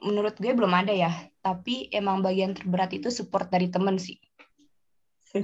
[0.00, 1.12] menurut gue belum ada ya
[1.44, 4.16] tapi emang bagian terberat itu support dari temen sih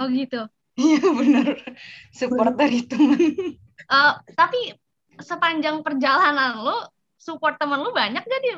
[0.01, 0.49] Oh gitu.
[0.81, 1.61] iya bener
[2.17, 3.21] support dari temen
[3.83, 4.73] Eh, tapi
[5.21, 6.77] sepanjang perjalanan lu
[7.19, 8.57] support temen lu banyak gak dia?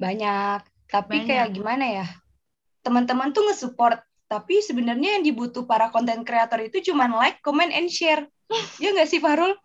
[0.00, 1.28] banyak tapi Banyak.
[1.30, 2.06] kayak gimana ya
[2.82, 7.88] teman-teman tuh nge-support tapi sebenarnya yang dibutuh para konten kreator itu cuman like, comment, and
[7.88, 8.28] share
[8.82, 9.56] ya nggak sih Farul?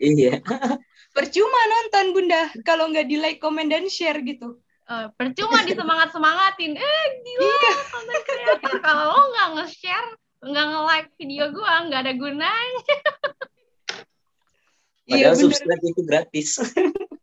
[0.00, 0.40] Iya.
[1.16, 6.74] percuma nonton bunda kalau nggak di like, comment, dan share gitu Eh, percuma disemangat semangatin.
[6.74, 10.08] Eh gila konten kreator kalau lo nggak nge-share
[10.42, 12.82] nggak nge-like video gua nggak ada gunanya.
[15.10, 15.42] Padahal bener.
[15.46, 16.48] subscribe itu gratis.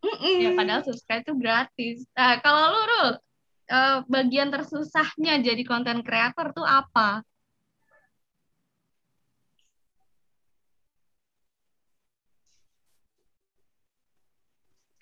[0.04, 0.36] Mm-mm.
[0.44, 1.98] Ya padahal subscribe itu gratis.
[2.20, 3.10] Nah, kalau lu Rul,
[3.68, 7.24] eh, bagian tersusahnya jadi konten kreator tuh apa?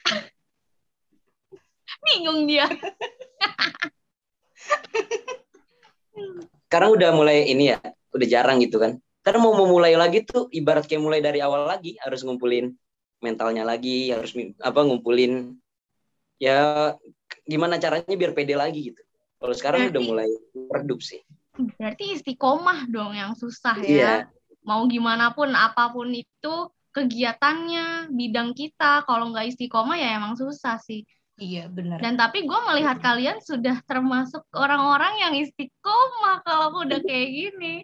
[2.05, 2.65] Bingung dia.
[6.65, 7.79] Sekarang udah mulai ini ya,
[8.11, 8.97] udah jarang gitu kan.
[9.25, 12.73] Karena mau memulai lagi tuh ibarat kayak mulai dari awal lagi, harus ngumpulin
[13.23, 15.57] mentalnya lagi, harus apa ngumpulin
[16.37, 16.93] ya
[17.45, 19.01] gimana caranya biar pede lagi gitu.
[19.39, 20.29] Kalau sekarang udah Berarti- mulai
[20.73, 21.21] redup sih.
[21.55, 23.87] Berarti istiqomah dong yang susah ya.
[23.87, 24.13] Iya.
[24.65, 26.55] Mau gimana pun, apa pun itu
[26.91, 31.05] kegiatannya, bidang kita, kalau nggak istiqomah ya emang susah sih.
[31.35, 37.29] Iya bener Dan tapi gue melihat kalian sudah termasuk orang-orang yang istiqomah kalau udah kayak
[37.31, 37.83] gini.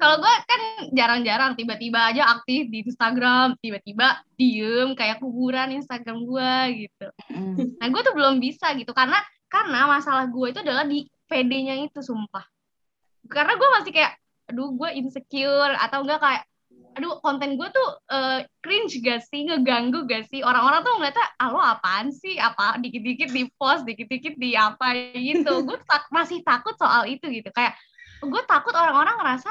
[0.00, 0.60] Kalau gue kan
[0.96, 6.52] jarang-jarang tiba-tiba aja aktif di Instagram, tiba-tiba diem kayak kuburan Instagram gue
[6.88, 7.06] gitu.
[7.30, 7.78] Mm.
[7.78, 12.00] Nah gue tuh belum bisa gitu karena karena masalah gue itu adalah di PD-nya itu
[12.00, 12.44] sumpah.
[13.28, 14.16] Karena gue masih kayak,
[14.48, 16.44] aduh gue insecure atau enggak kayak,
[16.98, 20.42] aduh konten gue tuh eh, cringe gak sih, ngeganggu gak sih?
[20.42, 22.34] Orang-orang tuh ngeliatnya, ah lo apaan sih?
[22.42, 25.62] Apa dikit-dikit di post, dikit-dikit di apa gitu.
[25.62, 27.54] gue tak, masih takut soal itu gitu.
[27.54, 27.78] Kayak
[28.18, 29.50] gue takut orang-orang ngerasa,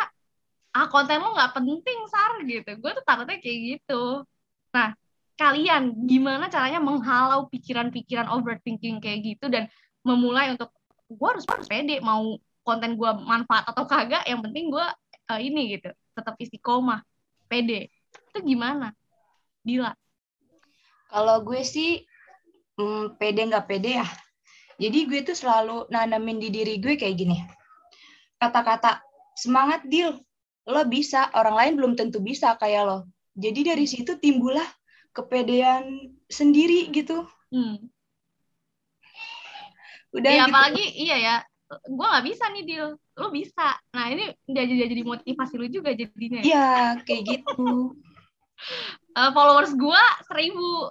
[0.76, 2.72] ah konten lo nggak penting sar gitu.
[2.84, 4.28] Gue tuh takutnya kayak gitu.
[4.76, 4.92] Nah
[5.40, 10.74] kalian gimana caranya menghalau pikiran-pikiran overthinking kayak gitu dan memulai untuk
[11.08, 14.86] gue harus harus pede mau konten gue manfaat atau kagak yang penting gue
[15.32, 17.06] eh, ini gitu tetap istiqomah
[17.48, 18.94] pede itu gimana
[19.64, 19.92] Dila
[21.08, 22.04] Kalau gue sih
[22.78, 24.08] hmm, pede nggak pede ya.
[24.78, 27.40] Jadi gue tuh selalu nanamin di diri gue kayak gini.
[28.38, 29.02] Kata-kata
[29.34, 30.20] semangat deal.
[30.68, 33.00] Lo bisa, orang lain belum tentu bisa kayak lo.
[33.34, 34.68] Jadi dari situ timbullah
[35.16, 37.26] kepedean sendiri gitu.
[37.56, 37.88] hmm.
[40.12, 40.52] Udah ya gitu.
[40.52, 41.36] apalagi iya ya
[41.68, 42.88] gue nggak bisa nih deal
[43.20, 46.68] lu bisa nah ini udah jadi jadi motivasi lu juga jadinya Iya,
[47.04, 47.94] kayak gitu.
[49.14, 50.90] Eh, followers gue seribu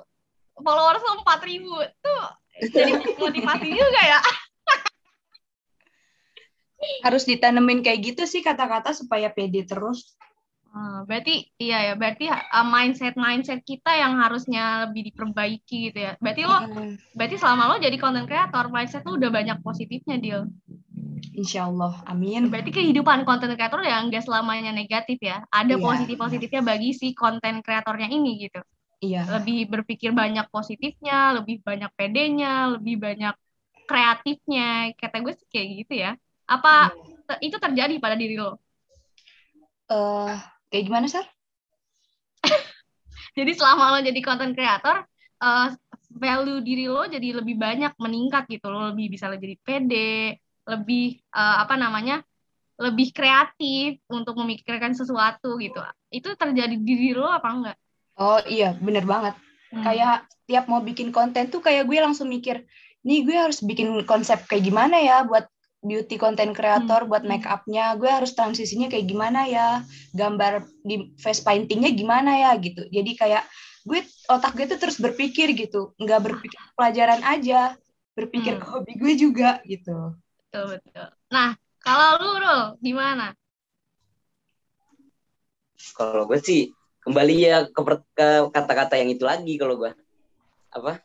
[0.62, 2.24] followers lu empat ribu tuh
[2.70, 4.20] jadi motivasi juga ya
[7.02, 10.14] Harus ditanemin kayak gitu sih kata-kata supaya pede terus.
[10.76, 16.12] Ah, berarti iya ya, berarti uh, mindset mindset kita yang harusnya lebih diperbaiki gitu ya.
[16.20, 20.42] Berarti lo, Mm, berarti selama lo jadi content creator, mindset lo udah banyak positifnya deal.
[21.36, 22.48] Insya Allah, amin.
[22.52, 25.36] Berarti kehidupan konten kreator ya nggak selamanya negatif ya.
[25.50, 25.84] Ada Iya.
[25.86, 28.60] positif-positifnya bagi si konten kreatornya ini gitu.
[29.00, 33.34] Iya, Lebih berpikir banyak positifnya, lebih banyak pedenya, lebih banyak
[33.88, 34.92] kreatifnya.
[35.00, 36.10] Kata gue sih kayak gitu ya.
[36.54, 36.70] Apa
[37.28, 38.58] te- itu terjadi pada diri lo?
[39.90, 40.34] Eh,
[40.70, 41.26] kayak gimana, Sar?
[43.38, 44.96] Jadi selama lo jadi konten kreator,
[45.42, 45.68] eh,
[46.22, 48.66] value diri lo jadi lebih banyak meningkat gitu.
[48.72, 52.22] Lo lebih bisa lo jadi pede, lebih eh, apa namanya?
[52.76, 55.80] lebih kreatif untuk memikirkan sesuatu gitu.
[56.12, 57.76] Itu terjadi di diri lo apa enggak?
[58.20, 59.32] Oh iya, bener banget.
[59.72, 59.80] Hmm.
[59.80, 62.68] Kayak tiap mau bikin konten tuh kayak gue langsung mikir,
[63.00, 65.48] nih gue harus bikin konsep kayak gimana ya buat
[65.80, 67.40] beauty content creator, buat Hmm.
[67.40, 69.80] make upnya, gue harus transisinya kayak gimana ya,
[70.12, 72.84] gambar di face paintingnya gimana ya gitu.
[72.92, 73.48] Jadi kayak
[73.88, 77.72] gue otak gue tuh terus berpikir gitu, nggak berpikir pelajaran aja,
[78.12, 78.62] berpikir Hmm.
[78.62, 80.12] ke hobi gue juga gitu.
[80.46, 81.08] Betul, betul.
[81.34, 83.34] Nah, kalau lu, Rul, gimana?
[85.96, 86.72] Kalau gue sih
[87.04, 87.80] kembali ya ke,
[88.16, 89.92] ke kata-kata yang itu lagi kalau gue
[90.74, 90.98] apa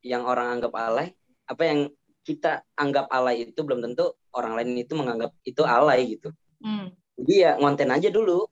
[0.00, 1.12] yang orang anggap alay
[1.44, 1.80] apa yang
[2.24, 6.32] kita anggap alay itu belum tentu orang lain itu menganggap itu alay gitu
[6.64, 6.88] Hmm.
[7.20, 8.48] jadi ya ngonten aja dulu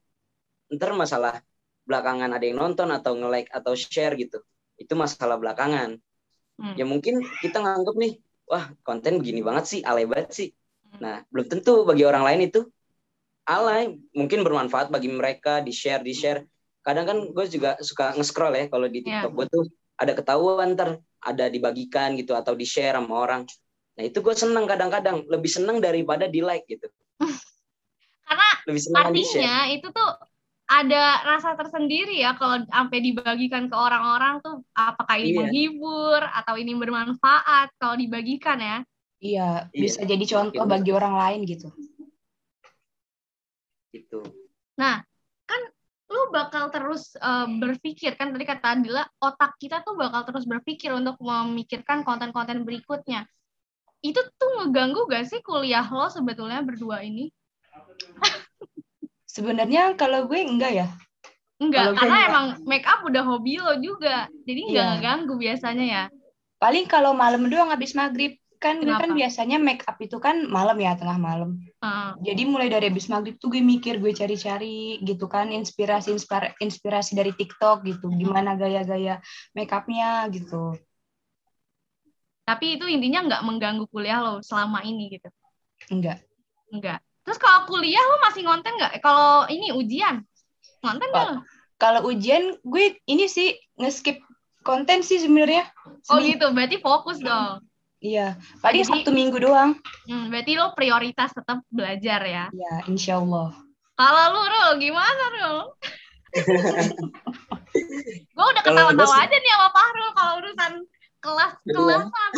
[0.77, 1.41] ntar masalah
[1.89, 4.45] belakangan ada yang nonton atau nge-like atau share gitu
[4.77, 5.97] itu masalah belakangan
[6.61, 6.77] Hmm.
[6.77, 10.49] ya mungkin kita nganggap nih wah konten begini banget sih alay banget sih.
[10.93, 10.99] Hmm.
[11.01, 12.61] nah belum tentu bagi orang lain itu
[13.49, 13.99] alay.
[14.15, 16.47] Mungkin bermanfaat bagi mereka di share di share
[16.83, 19.23] kadang kan gue juga suka nge-scroll ya kalau di Iya.
[19.27, 19.65] TikTok gue tuh
[19.99, 23.43] ada ketahuan ntar ada dibagikan gitu atau di share sama orang.
[23.95, 25.23] Nah itu gue seneng kadang-kadang.
[25.31, 26.91] Lebih seneng daripada di like gitu.
[28.27, 30.11] Karena lebih seneng di share artinya itu tuh
[30.71, 35.39] ada rasa tersendiri ya kalau sampai dibagikan ke orang-orang tuh apakah ini Iya.
[35.45, 38.79] menghibur atau ini bermanfaat kalau dibagikan ya.
[39.23, 39.83] Iya, Iya.
[39.87, 40.73] bisa jadi contoh Gitu.
[40.73, 41.69] bagi orang lain gitu.
[43.93, 44.25] gitu
[45.45, 45.63] Kan
[46.09, 50.93] lu bakal terus eh, berpikir kan tadi kata Adila otak kita tuh bakal terus berpikir
[50.93, 53.29] untuk memikirkan konten-konten berikutnya.
[54.01, 57.29] Itu tuh ngeganggu gak sih kuliah lo sebetulnya berdua ini?
[59.33, 60.87] Sebenarnya kalau gue enggak ya.
[61.57, 62.29] Enggak, Kalau gue karena enggak.
[62.29, 64.29] emang make up udah hobi lo juga.
[64.45, 64.93] Jadi nggak Iya.
[65.01, 66.05] ngeganggu biasanya ya.
[66.61, 68.37] Paling kalau malam doang habis maghrib.
[68.63, 69.19] Kan gue kan Kenapa?
[69.19, 71.59] biasanya make up itu kan malam ya, tengah malam.
[71.83, 72.11] Heeh.
[72.23, 77.19] Jadi mulai dari habis maghrib tuh gue mikir, gue cari-cari gitu kan inspirasi inspira- inspirasi
[77.19, 78.07] dari TikTok gitu.
[78.15, 79.19] Gimana gaya-gaya
[79.51, 80.79] make upnya gitu.
[82.43, 85.27] Tapi itu intinya nggak mengganggu kuliah lo selama ini gitu.
[85.91, 86.23] Enggak.
[86.71, 87.03] Enggak.
[87.23, 88.93] Terus kalau kuliah lo masih ngonten nggak?
[88.99, 90.23] Eh, Kalau ini ujian,
[90.83, 91.37] ngonten nggak lo?
[91.79, 94.23] Kalau ujian gue ini sih nge-skip
[94.63, 95.67] konten sih sebenarnya.
[96.11, 97.63] Oh gitu, berarti fokus dong.
[97.99, 98.35] Iya.
[98.59, 99.79] Paling Jadi- Sabtu Minggu doang.
[100.07, 102.45] Hmm, berarti lo prioritas tetap belajar ya.
[102.51, 103.55] Ya, insya Allah.
[103.95, 105.59] Kalau lu, Rul, gimana, Rul?
[108.33, 110.73] gue udah ketawa-tawa aja nih sama Fahrul kalau urusan
[111.21, 111.87] kelas Berdua.
[112.01, 112.31] kelasan.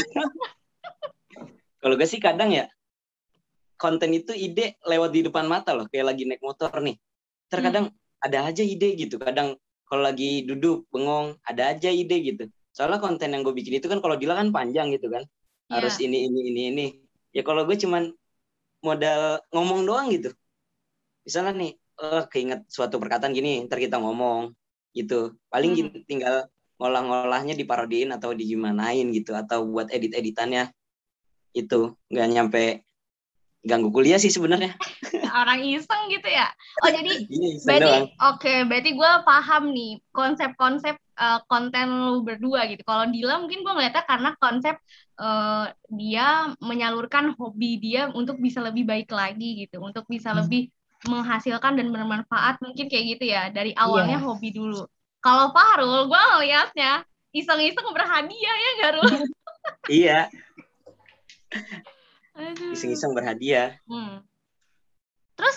[1.83, 2.66] kalau gue sih kadang ya
[3.85, 6.97] konten itu ide lewat di depan mata loh kayak lagi naik motor nih.
[7.53, 7.92] Terkadang
[8.25, 12.44] ada aja ide gitu kadang kalau lagi duduk bengong ada aja ide gitu.
[12.73, 15.29] Soalnya konten yang gue bikin itu kan kalau Dila kan panjang gitu kan.
[15.68, 16.09] Harus Iya.
[16.09, 16.87] ini ini ini ini.
[17.37, 18.09] Ya kalau gue cuman
[18.81, 20.33] modal ngomong doang gitu.
[21.29, 24.57] Misalnya nih eh keinget suatu perkataan gini ntar kita ngomong
[24.97, 25.37] gitu.
[25.53, 26.03] Paling Hmm.
[26.09, 26.49] tinggal
[26.81, 30.73] ngolah-ngolahnya diparodiin atau digimanain gitu atau buat edit-editannya.
[31.55, 32.64] Itu nggak nyampe
[33.64, 34.77] ganggu kuliah sih sebenarnya
[35.35, 36.46] Orang iseng gitu ya.
[36.85, 42.70] Oh jadi Iya, iseng berarti oke, berarti gue paham nih konsep-konsep eh, konten lu berdua
[42.70, 42.87] gitu.
[42.87, 44.77] Kalau Dila mungkin gue ngeliatnya karena konsep
[45.18, 50.46] eh, dia menyalurkan hobi dia untuk bisa lebih baik lagi gitu, untuk bisa Hmm.
[50.46, 50.70] lebih
[51.05, 54.27] menghasilkan dan bermanfaat mungkin kayak gitu ya dari awalnya Iya.
[54.29, 54.87] hobi dulu.
[55.24, 57.03] Kalau Fahrul, gue ngeliatnya
[57.35, 59.03] iseng-iseng berhadiah ya gak Rul?
[60.00, 60.29] iya.
[62.75, 64.23] Iseng-iseng berhadiah Hmm.
[65.35, 65.57] Terus,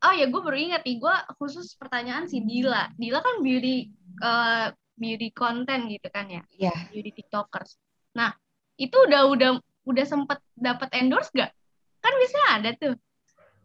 [0.00, 2.86] oh ya gue baru ingat nih, gue khusus pertanyaan si Dila.
[2.94, 6.74] Dila kan beauty eh, beauty content gitu kan ya, Iya.
[6.90, 7.78] beauty tiktokers.
[8.14, 8.34] Nah,
[8.78, 9.50] itu udah udah
[9.86, 11.50] udah sempet dapat endorse gak?
[11.98, 12.94] Kan biasanya ada tuh.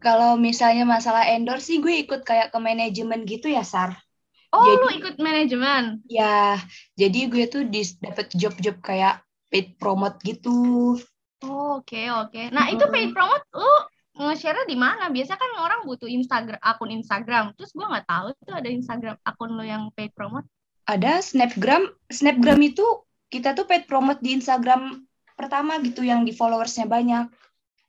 [0.02, 3.94] Kalau misalnya masalah endorse sih gue ikut kayak ke manajemen gitu ya, Sar.
[4.50, 6.02] Oh, Jadi- lu ikut manajemen.
[6.06, 6.58] Ya,
[6.94, 10.94] jadi gue tuh dis- dapet job-job kayak paid promote gitu.
[11.44, 12.42] Oh, oke oke.
[12.50, 13.72] Nah, itu paid promote lu
[14.14, 15.10] nge-share di mana?
[15.10, 17.52] Biasa kan orang butuh Instagram akun Instagram.
[17.58, 20.46] Terus gue nggak tahu tuh ada Instagram akun lo yang paid promote.
[20.84, 21.88] Ada Snapgram.
[22.08, 22.84] Snapgram itu
[23.28, 25.02] kita tuh paid promote di Instagram
[25.34, 27.26] pertama gitu yang di followersnya banyak.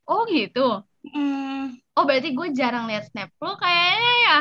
[0.05, 0.81] Oh, gitu.
[1.05, 4.39] Hmm, Oh berarti gue jarang lihat snap lo kayaknya ya.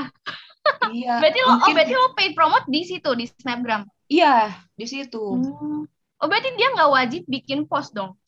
[0.90, 1.14] iya.
[1.22, 3.86] Berarti lo, oh Mungkin- berarti lo paid promote di situ di snapgram.
[4.10, 5.22] Iya, di situ.
[5.38, 5.86] Hmm.
[6.18, 8.18] Oh berarti dia nggak wajib bikin post dong.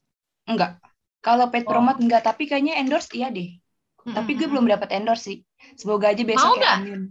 [0.47, 0.79] Enggak.
[1.21, 1.71] Kalau paid Oh.
[1.71, 3.59] promote enggak, tapi kayaknya endorse iya deh.
[4.07, 5.39] Tapi gue belum dapat endorse sih.
[5.75, 6.79] Semoga aja besok Mau ya.
[6.79, 7.03] Amin.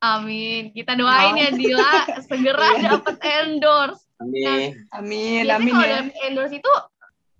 [0.00, 0.62] Amin.
[0.72, 1.38] Kita doain Mau.
[1.38, 1.92] ya Dila
[2.28, 2.82] segera Iya.
[2.90, 4.02] dapat endorse.
[4.16, 4.88] Amin.
[4.90, 6.00] Amin, Biasanya amin kalau ya.
[6.24, 6.72] endorse itu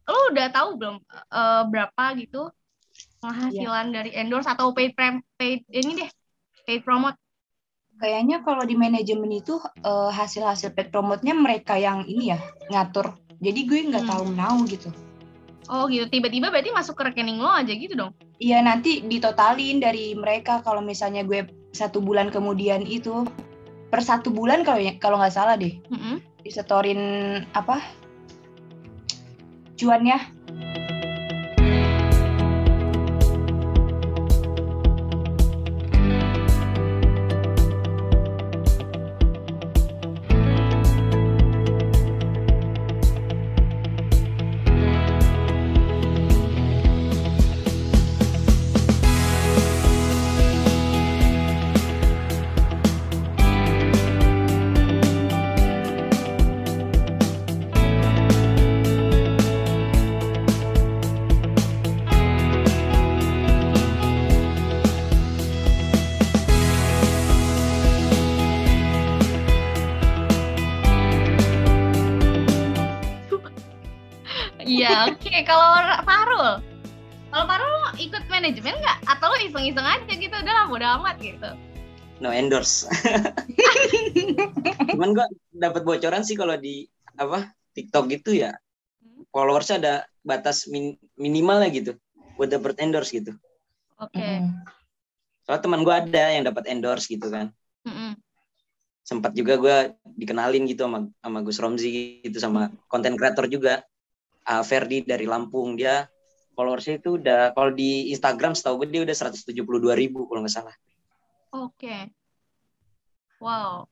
[0.02, 0.96] lo udah tahu belum
[1.30, 2.50] eh, berapa gitu
[3.18, 3.94] penghasilan Iya.
[3.94, 6.10] dari endorse atau paid prem, paid ini deh
[6.62, 7.16] paid promote.
[7.94, 13.14] Kayaknya kalau di manajemen itu eh, hasil-hasil paid promote-nya mereka yang ini ya ngatur.
[13.38, 14.12] Jadi gue nggak Hmm.
[14.12, 14.88] tahu tahu gitu.
[15.70, 18.12] Oh gitu tiba-tiba berarti masuk ke rekening lo aja gitu dong.
[18.42, 23.22] Iya nanti ditotalin dari mereka kalau misalnya gue satu bulan kemudian itu
[23.88, 26.18] per satu bulan kalau ya- kalau nggak salah deh Mm-mm.
[26.42, 27.00] disetorin
[27.52, 27.78] apa
[29.76, 30.18] cuannya
[74.82, 76.58] Iya oke kalau Ra- Farul
[77.30, 81.16] kalau Farul lo ikut manajemen nggak atau lo iseng-iseng aja gitu udah lah bodo amat
[81.22, 81.50] gitu.
[82.20, 82.86] No endorse.
[84.94, 88.52] Cuman gua dapat bocoran sih kalau di apa TikTok gitu ya.
[89.32, 91.96] Followersnya ada batas min- minimalnya gitu
[92.36, 93.32] buat dapat endorse gitu.
[93.96, 94.20] Oke.
[94.20, 94.62] Mm-mm.
[95.48, 97.48] Soalnya teman gua ada yang dapat endorse gitu kan.
[97.88, 98.14] Mm-mm.
[99.02, 103.82] Sempat juga gua dikenalin gitu sama sama Gus Romzi gitu sama konten kreator juga.
[104.42, 106.06] Ah, Ferdi dari Lampung dia
[106.52, 110.74] followersnya itu udah kalau di Instagram setahu gue dia udah 172 ribu kalau nggak salah.
[111.52, 112.12] Oke.
[113.40, 113.88] Wow.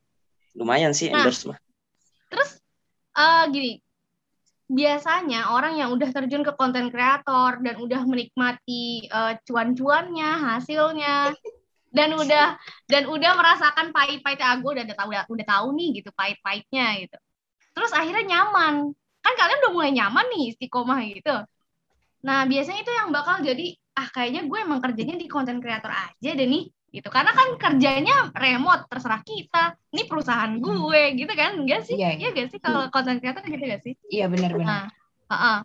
[0.55, 1.23] Lumayan sih Nah.
[1.25, 1.59] endorse mah.
[2.31, 2.51] Terus
[3.17, 3.73] eh gini,
[4.71, 11.35] biasanya orang yang udah terjun ke konten kreator dan udah menikmati eh, cuan-cuannya, hasilnya,
[11.91, 12.55] dan udah
[12.87, 17.19] dan udah merasakan pahit-pahitnya, ah, gue udah tahu udah, udah tahu nih gitu pahit-pahitnya gitu.
[17.75, 18.95] Terus akhirnya nyaman,
[19.31, 21.35] kan kalian udah mulai nyaman nih istiqomah gitu.
[22.27, 26.31] Nah biasanya itu yang bakal jadi ah kayaknya gue emang kerjanya di konten kreator aja
[26.35, 27.07] deh nih gitu.
[27.07, 29.79] Karena kan kerjanya remote terserah kita.
[29.95, 31.55] Ini perusahaan gue gitu kan?
[31.63, 31.95] Enggak sih?
[31.95, 33.95] Iya, iya gak sih kalau konten kreator gitu gak sih?
[34.11, 34.85] Iya benar-benar nah
[35.31, 35.59] heeh.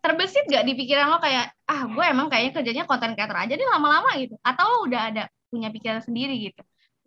[0.00, 3.68] terbesit gak di pikiran lo kayak ah gue emang kayaknya kerjanya konten kreator aja deh
[3.68, 4.36] lama-lama gitu?
[4.40, 6.60] Atau lo udah ada punya pikiran sendiri gitu?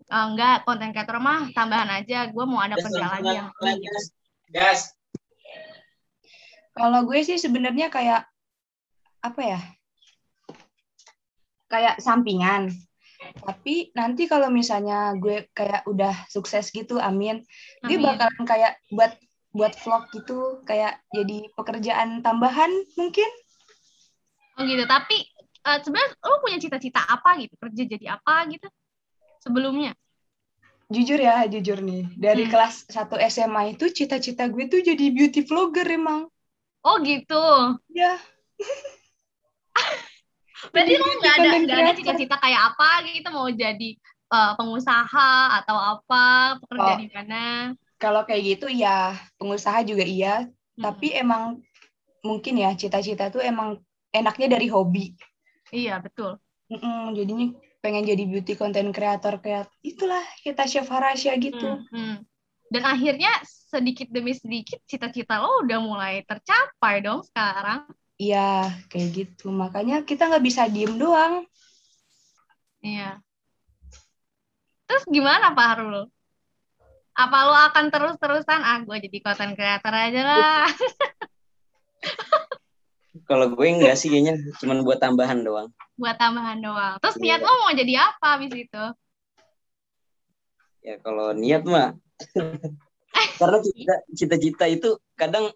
[0.07, 3.51] Eh, enggak konten kreator mah tambahan aja gue mau ada kerja lagi yang
[4.47, 4.96] Gas.
[6.77, 8.21] Kalau gue sih sebenarnya kayak
[9.25, 9.59] apa ya?
[11.67, 12.69] Kayak sampingan.
[13.43, 17.41] Tapi nanti kalau misalnya gue kayak udah sukses gitu, amin.
[17.81, 18.05] Gue Amin.
[18.05, 19.17] bakalan kayak buat
[19.57, 23.25] buat vlog gitu, kayak jadi pekerjaan tambahan mungkin.
[24.57, 25.17] oh gitu tapi
[25.69, 28.67] eh, sebenarnya lo punya cita-cita apa gitu kerja jadi apa gitu
[29.41, 29.93] sebelumnya
[30.87, 32.07] Jujur ya, jujur nih.
[32.15, 32.51] Dari Hmm.
[32.51, 36.31] kelas 1 SMA itu cita-cita gue tuh jadi beauty vlogger emang.
[36.85, 37.43] Oh gitu
[37.89, 38.17] Ya,
[40.73, 43.89] Berarti lo nggak ada nggak ada cita-cita kayak apa gitu mau jadi
[44.33, 45.29] eh, pengusaha
[45.63, 46.23] atau apa
[46.65, 46.99] pekerja Oh.
[46.99, 47.43] di mana?
[47.97, 50.45] kalau kayak gitu ya pengusaha juga iya,
[50.77, 50.83] Hmm.
[50.85, 51.61] tapi emang
[52.21, 53.81] mungkin ya cita-cita tuh emang
[54.13, 55.17] enaknya dari hobi.
[55.73, 56.37] iya betul.
[56.69, 57.47] Mm-mm, jadinya
[57.81, 61.81] pengen jadi beauty content creator kayak itulah kita Chef Harasya gitu.
[61.89, 62.15] Hmm, hmm.
[62.67, 67.87] Dan akhirnya sedikit demi sedikit cita-cita lo udah mulai tercapai dong sekarang.
[68.17, 69.49] Iya kayak gitu.
[69.49, 71.45] Makanya kita nggak bisa diem doang.
[72.81, 73.19] Iya.
[74.85, 76.07] Terus gimana Pak Harul?
[77.17, 80.65] Apa lo akan terus-terusan ah gue jadi content creator aja lah.
[83.27, 85.67] Kalau gue enggak sih kayaknya cuman buat tambahan doang.
[85.97, 86.95] buat tambahan doang.
[87.01, 87.43] Terus niat Iya.
[87.43, 88.83] lo mau jadi apa abis itu?
[90.79, 91.97] Ya kalau niat mah
[93.39, 95.49] karena cita- cita-cita itu kadang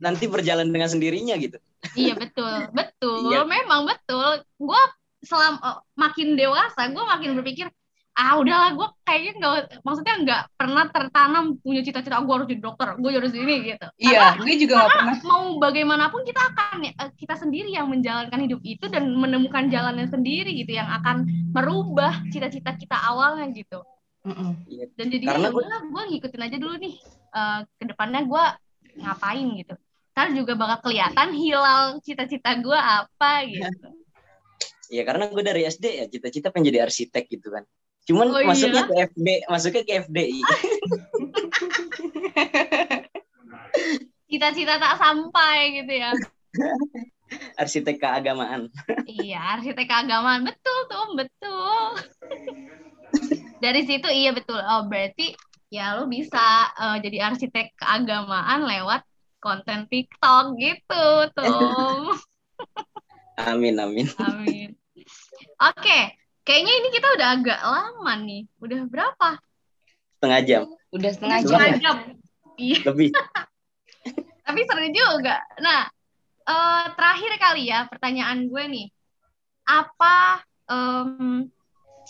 [0.00, 1.60] nanti berjalan dengan sendirinya gitu.
[1.92, 3.44] Iya betul, betul, Iya.
[3.44, 4.44] memang betul.
[4.56, 4.82] Gue
[5.20, 7.68] selam eh, makin dewasa, gue makin berpikir
[8.10, 12.88] ah udahlah gue kayaknya nggak maksudnya nggak pernah tertanam punya cita-cita gue harus jadi dokter
[12.98, 15.14] gue harus ini gitu Iya, gue juga gak pernah.
[15.24, 20.52] mau bagaimanapun kita akan eh, kita sendiri yang menjalankan hidup itu dan menemukan jalannya sendiri
[20.52, 21.24] gitu yang akan
[21.54, 23.80] merubah cita-cita kita awalnya gitu
[24.20, 24.52] Mm-mm.
[24.94, 26.94] dan jadi Karena ya gua- udahlah gue ngikutin aja dulu nih
[27.30, 28.44] eh ke depannya gue
[28.98, 29.74] ngapain gitu
[30.10, 33.64] ntar juga bakal kelihatan hilal cita-cita gue apa gitu
[34.90, 37.62] Ya karena gue dari SD ya cita-cita pengen jadi arsitek gitu kan.
[38.02, 38.50] Cuman Oh, iya?
[38.50, 40.40] masuknya ke FB, masuknya ke FDI.
[44.26, 46.10] cita-cita tak sampai gitu ya
[47.62, 48.66] arsitek keagamaan.
[49.06, 51.86] iya arsitek keagamaan betul tuh betul
[53.60, 55.36] dari situ iya betul oh berarti
[55.70, 59.04] ya lo bisa eh, jadi arsitek keagamaan lewat
[59.40, 62.16] konten TikTok gitu tuh
[63.40, 64.04] Amin amin.
[64.20, 64.76] Amin.
[65.56, 65.98] Oke,
[66.44, 68.44] kayaknya ini kita udah agak lama nih.
[68.60, 69.40] Udah berapa?
[70.20, 71.48] Setengah jam Udah setengah jam.
[71.48, 71.78] Setengah ya?
[71.80, 71.96] jam.
[72.60, 73.08] Iya, lebih.
[74.46, 75.40] tapi seru juga.
[75.62, 75.88] Nah,
[76.44, 78.86] eh, terakhir kali ya pertanyaan gue nih.
[79.64, 81.48] Apa em,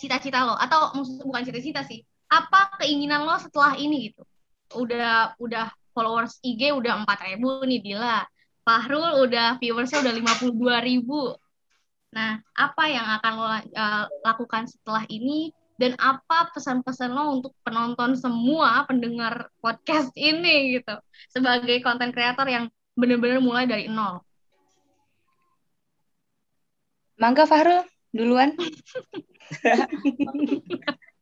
[0.01, 0.57] cita-cita lo?
[0.57, 2.01] Atau bukan cita-cita sih.
[2.25, 4.25] Apa keinginan lo setelah ini gitu?
[4.73, 8.25] Udah udah followers IG udah 4000 nih Dila.
[8.65, 10.13] Fahrul udah viewersnya udah
[10.49, 11.37] 52 ribu.
[12.11, 15.53] Nah, apa yang akan lo eh, lakukan setelah ini?
[15.81, 20.93] Dan apa pesan-pesan lo untuk penonton semua pendengar podcast ini gitu?
[21.33, 24.21] Sebagai konten kreator yang benar-benar mulai dari nol.
[27.17, 27.81] Mangga Fahrul,
[28.11, 28.55] duluan.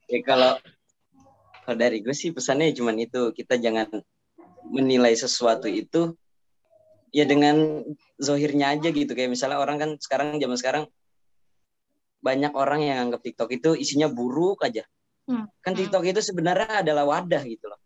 [0.10, 0.58] Ya kalau
[1.62, 4.02] kalau dari gue sih pesannya cuman itu kita jangan
[4.66, 6.18] menilai sesuatu itu
[7.14, 7.86] ya dengan
[8.18, 10.84] zohirnya aja gitu kayak misalnya orang kan sekarang zaman sekarang
[12.26, 14.82] banyak orang yang anggap TikTok itu isinya buruk aja.
[15.30, 15.46] Hmm.
[15.62, 17.78] Kan TikTok itu sebenarnya adalah wadah gitu loh.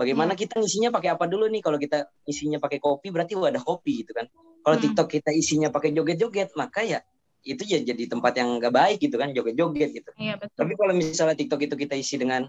[0.00, 0.48] Bagaimana Iya.
[0.48, 1.60] kita ngisinya pakai apa dulu nih?
[1.60, 4.24] Kalau kita isinya pakai kopi berarti wadah kopi gitu kan.
[4.64, 4.84] Kalau Hmm.
[4.88, 7.04] TikTok kita isinya pakai joget-joget maka ya
[7.46, 10.10] itu ya jadi tempat yang gak baik gitu kan joget-joget gitu.
[10.18, 10.56] Iya betul.
[10.58, 12.46] Tapi kalau misalnya TikTok itu kita isi dengan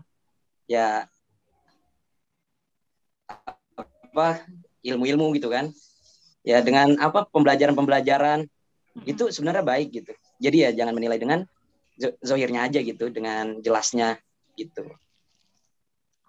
[0.70, 1.06] ya
[4.10, 4.44] apa
[4.82, 5.70] ilmu-ilmu gitu kan,
[6.42, 8.50] ya dengan apa pembelajaran-pembelajaran
[9.06, 10.12] itu sebenarnya baik gitu.
[10.42, 11.46] Jadi ya jangan menilai dengan
[12.00, 14.18] zo- zohirnya aja gitu, dengan jelasnya
[14.58, 14.90] gitu.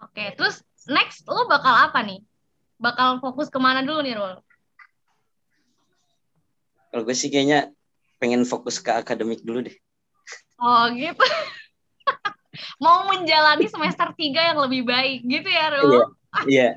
[0.01, 2.21] Oke, terus next lo bakal apa nih?
[2.81, 4.33] Bakal fokus ke mana dulu nih, Rul?
[6.91, 7.71] Kalau gue sih kayaknya
[8.21, 9.73] pengen fokus ke akademik dulu deh.
[10.61, 11.17] Oh gitu.
[12.83, 16.13] Mau menjalani semester 3 yang lebih baik gitu ya, Rul?
[16.45, 16.69] Iya,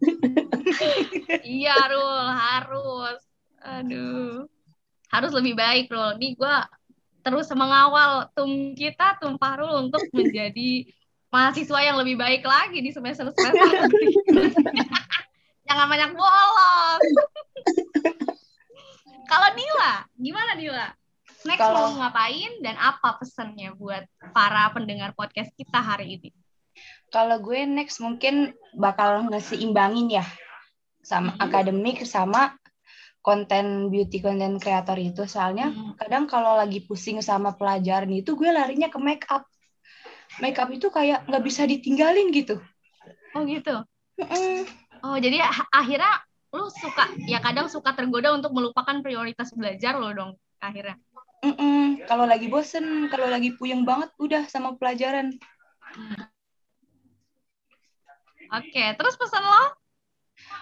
[1.44, 3.20] Iya, Rul, harus.
[3.60, 4.48] Aduh.
[5.12, 6.16] Harus lebih baik, Rul.
[6.16, 6.56] Nih gue
[7.20, 10.88] terus mengawal tum kita, tum Fahrul untuk menjadi
[11.28, 13.86] mahasiswa yang lebih baik lagi di semester-semester.
[15.68, 17.02] Jangan banyak bolos.
[19.30, 20.88] Kalau Dila, gimana Dila?
[21.46, 24.02] Next Kalau- mau ngapain dan apa pesannya buat
[24.34, 26.30] para pendengar podcast kita hari ini?
[27.08, 30.24] Kalau gue next mungkin bakal ngeseimbangin ya
[31.00, 31.40] sama Mhm.
[31.40, 32.58] akademik sama
[33.20, 35.92] konten beauty content creator itu soalnya Hmm.
[35.96, 39.44] kadang kalau lagi pusing sama pelajaran itu gue larinya ke make up
[40.40, 42.56] make up itu kayak nggak bisa ditinggalin gitu
[43.30, 43.84] Oh gitu.
[44.18, 44.66] Mm-mm.
[45.06, 46.18] Oh, jadi akhirnya
[46.50, 50.98] lu suka ya kadang suka tergoda untuk melupakan prioritas belajar lo dong akhirnya.
[52.04, 55.32] Kalau lagi bosen kalau lagi puyeng banget udah sama pelajaran
[58.50, 59.80] Oke, terus pesan lo?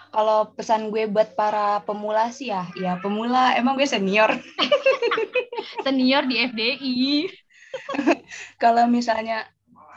[0.09, 4.33] kalau pesan gue buat para pemula sih ya ya pemula emang gue senior
[5.85, 7.09] Senior di FDI.
[8.63, 9.45] kalau misalnya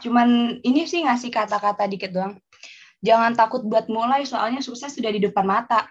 [0.03, 2.37] cuman ini sih ngasih kata-kata dikit doang
[3.03, 5.85] jangan takut buat mulai soalnya sukses sudah di depan mata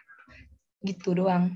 [0.82, 1.52] gitu doang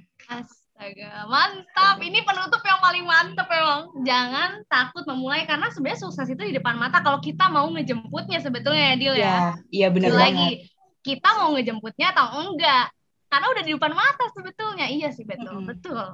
[0.77, 1.97] Astaga, mantap.
[2.05, 3.89] Ini penutup yang paling mantap emang.
[4.05, 8.93] Jangan takut memulai karena sebenarnya sukses itu di depan mata kalau kita mau ngejemputnya sebetulnya
[8.93, 9.25] ya, Dil ya.
[9.25, 9.39] ya
[9.73, 10.51] iya bener Sekali banget lagi,
[11.01, 12.87] kita mau ngejemputnya atau enggak?
[13.33, 14.87] Karena udah di depan mata sebetulnya.
[14.93, 15.71] Iya sih betul, Mm-mm.
[15.73, 16.05] betul.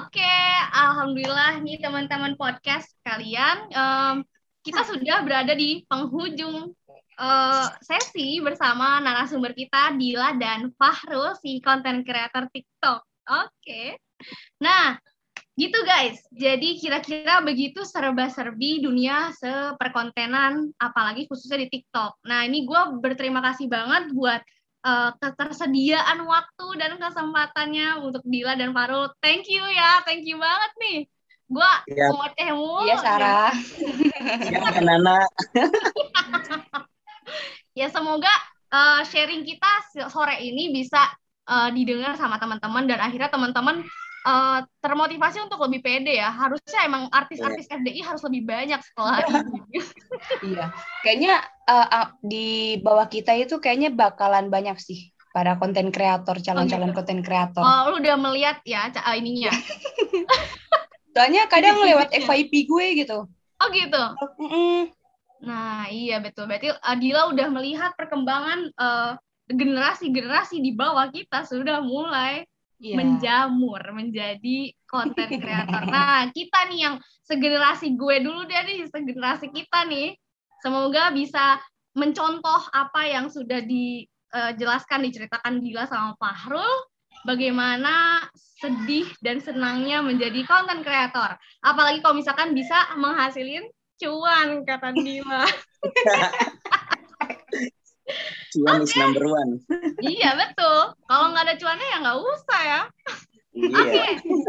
[0.00, 0.34] Oke,
[0.72, 4.16] alhamdulillah nih teman-teman podcast kalian, em,
[4.64, 6.72] kita sudah berada di penghujung
[7.18, 13.02] eh, sesi bersama narasumber kita Dila dan Fahrul si konten kreator TikTok.
[13.28, 13.98] Oke.
[14.62, 14.96] Nah,
[15.54, 16.22] gitu guys.
[16.30, 22.22] Jadi kira-kira begitu serba-serbi dunia seperkontenan apalagi khususnya di TikTok.
[22.24, 24.40] Nah, ini gue berterima kasih banget buat
[24.86, 29.10] eh, ketersediaan waktu dan kesempatannya untuk Dila dan Farul.
[29.18, 30.98] Thank you ya, thank you banget nih.
[31.48, 32.12] Gue Iya.
[32.12, 32.84] ngoceh mulu.
[32.84, 33.50] Iya Sarah.
[33.56, 35.24] Siap Nana.
[37.78, 38.34] Ya semoga
[38.74, 39.70] eh, sharing kita
[40.10, 41.06] sore ini bisa
[41.46, 43.86] eh, didengar sama teman-teman dan akhirnya teman-teman
[44.26, 46.34] eh, termotivasi untuk lebih pede ya.
[46.34, 49.62] Harusnya emang artis-artis FDI harus lebih banyak setelah ini.
[50.42, 50.74] Iya.
[51.06, 51.34] Kayaknya
[51.70, 56.98] uh, uh, di bawah kita itu kayaknya bakalan banyak sih para konten kreator, calon-calon gitu.
[56.98, 57.62] konten kreator.
[57.62, 59.54] Oh, lu udah melihat ya eh, ininya.
[61.14, 62.10] Soalnya kadang lewat.
[62.10, 63.18] FYP gue gitu.
[63.58, 64.02] Oh gitu.
[64.42, 64.97] Mm-mm.
[65.42, 66.50] Nah, iya betul.
[66.50, 69.12] Berarti Adila udah melihat perkembangan eh,
[69.48, 72.44] generasi-generasi di bawah kita sudah mulai
[72.78, 72.94] Iya.
[72.94, 75.82] menjamur menjadi konten kreator.
[75.90, 80.14] Nah, kita nih yang segenerasi gue dulu deh nih, segenerasi kita nih,
[80.62, 81.58] semoga bisa
[81.98, 86.70] mencontoh apa yang sudah dijelaskan, diceritakan Dila sama Fahrul,
[87.26, 88.22] bagaimana
[88.62, 91.34] sedih dan senangnya menjadi konten kreator.
[91.66, 93.66] Apalagi kalau misalkan bisa menghasilin
[94.00, 95.44] cuan, kata Dila.
[98.48, 99.60] Cuan is number one.
[100.00, 100.96] iya, betul.
[101.04, 102.82] Kalau nggak ada cuannya ya nggak usah ya.
[103.58, 104.06] Oke, Iya.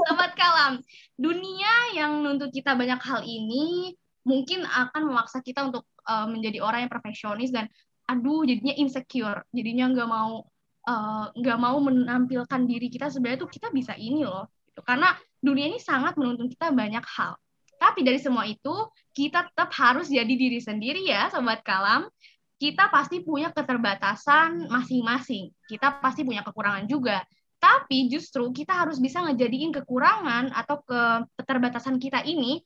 [0.08, 0.80] sobat kalam.
[1.20, 3.92] Dunia yang nuntut kita banyak hal ini
[4.24, 7.68] mungkin akan memaksa kita untuk uh, menjadi orang yang profesionis dan
[8.08, 10.46] aduh jadinya insecure, jadinya nggak mau
[10.88, 14.48] uh, nggak mau menampilkan diri kita sebenarnya tuh kita bisa ini loh.
[14.72, 14.80] Gitu.
[14.86, 17.36] Karena dunia ini sangat menuntut kita banyak hal.
[17.80, 18.76] Tapi dari semua itu
[19.16, 22.12] kita tetap harus jadi diri sendiri ya, sobat kalam.
[22.60, 25.48] Kita pasti punya keterbatasan masing-masing.
[25.64, 27.24] Kita pasti punya kekurangan juga.
[27.60, 31.02] Tapi justru kita harus bisa ngejadiin kekurangan atau ke
[31.40, 32.60] keterbatasan kita ini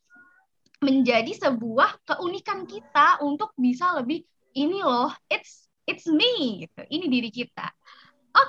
[0.82, 6.82] menjadi sebuah keunikan kita untuk bisa lebih ini loh, it's it's me gitu.
[6.89, 7.70] Ini diri kita.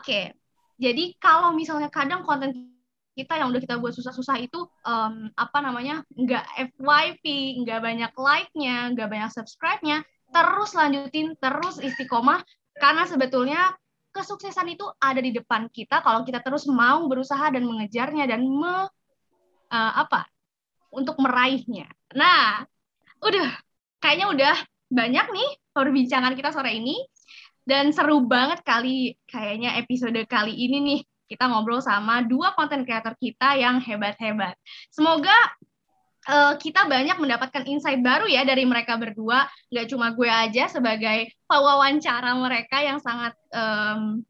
[0.00, 0.34] Oke.
[0.74, 2.73] Jadi kalau misalnya kadang konten
[3.14, 6.44] kita yang udah kita buat susah-susah itu em, apa namanya nggak
[6.74, 7.24] FYP,
[7.62, 10.02] nggak banyak like-nya, nggak banyak subscribe-nya,
[10.34, 12.42] terus lanjutin, terus istiqomah
[12.76, 13.72] karena sebetulnya
[14.10, 18.90] kesuksesan itu ada di depan kita kalau kita terus mau berusaha dan mengejarnya dan me,
[19.70, 20.26] eh, apa
[20.94, 21.90] untuk meraihnya.
[22.14, 22.62] Nah,
[23.22, 23.48] udah
[23.98, 24.54] kayaknya udah
[24.90, 27.02] banyak nih perbincangan kita sore ini
[27.64, 33.16] dan seru banget kali kayaknya episode kali ini nih kita ngobrol sama dua konten kreator
[33.16, 34.54] kita yang hebat-hebat.
[34.92, 35.34] Semoga
[36.28, 39.48] eh, kita banyak mendapatkan insight baru ya dari mereka berdua.
[39.72, 44.24] Nggak cuma gue aja sebagai pewawancara mereka yang sangat em,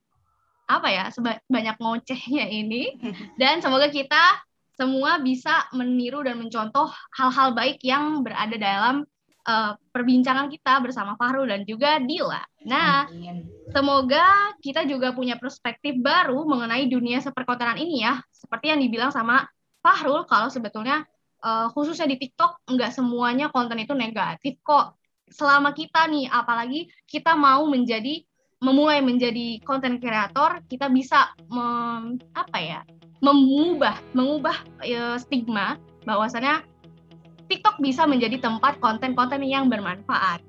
[0.65, 1.05] apa ya
[1.51, 2.97] banyak ngocehnya ini.
[3.41, 4.43] Dan semoga kita
[4.75, 9.07] semua bisa meniru dan mencontoh hal-hal baik yang berada dalam
[9.45, 12.43] eh, perbincangan kita bersama Fahrul dan juga Dila.
[12.65, 13.55] Nah, Amin.
[13.75, 18.23] Semoga kita juga punya perspektif baru mengenai dunia seperkontenan ini ya.
[18.31, 19.43] Seperti yang dibilang sama
[19.83, 21.03] Fahrul, kalau sebetulnya
[21.43, 24.95] eh, khususnya di TikTok nggak semuanya konten itu negatif kok.
[25.27, 28.23] Selama kita nih, apalagi kita mau menjadi
[28.63, 32.81] memulai menjadi konten kreator, kita bisa mem- apa ya,
[33.19, 34.55] mengubah mengubah
[34.87, 35.75] eh, stigma
[36.07, 36.63] bahwasannya
[37.49, 40.41] TikTok bisa menjadi tempat konten-konten yang bermanfaat.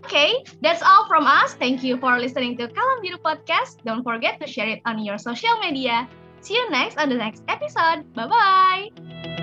[0.00, 1.56] Okay, that's all from us.
[1.56, 3.80] Thank you for listening to Kalam Biru Podcast.
[3.84, 6.08] Don't forget to share it on your social media.
[6.40, 8.06] See you next on the next episode.
[8.14, 9.37] Bye bye.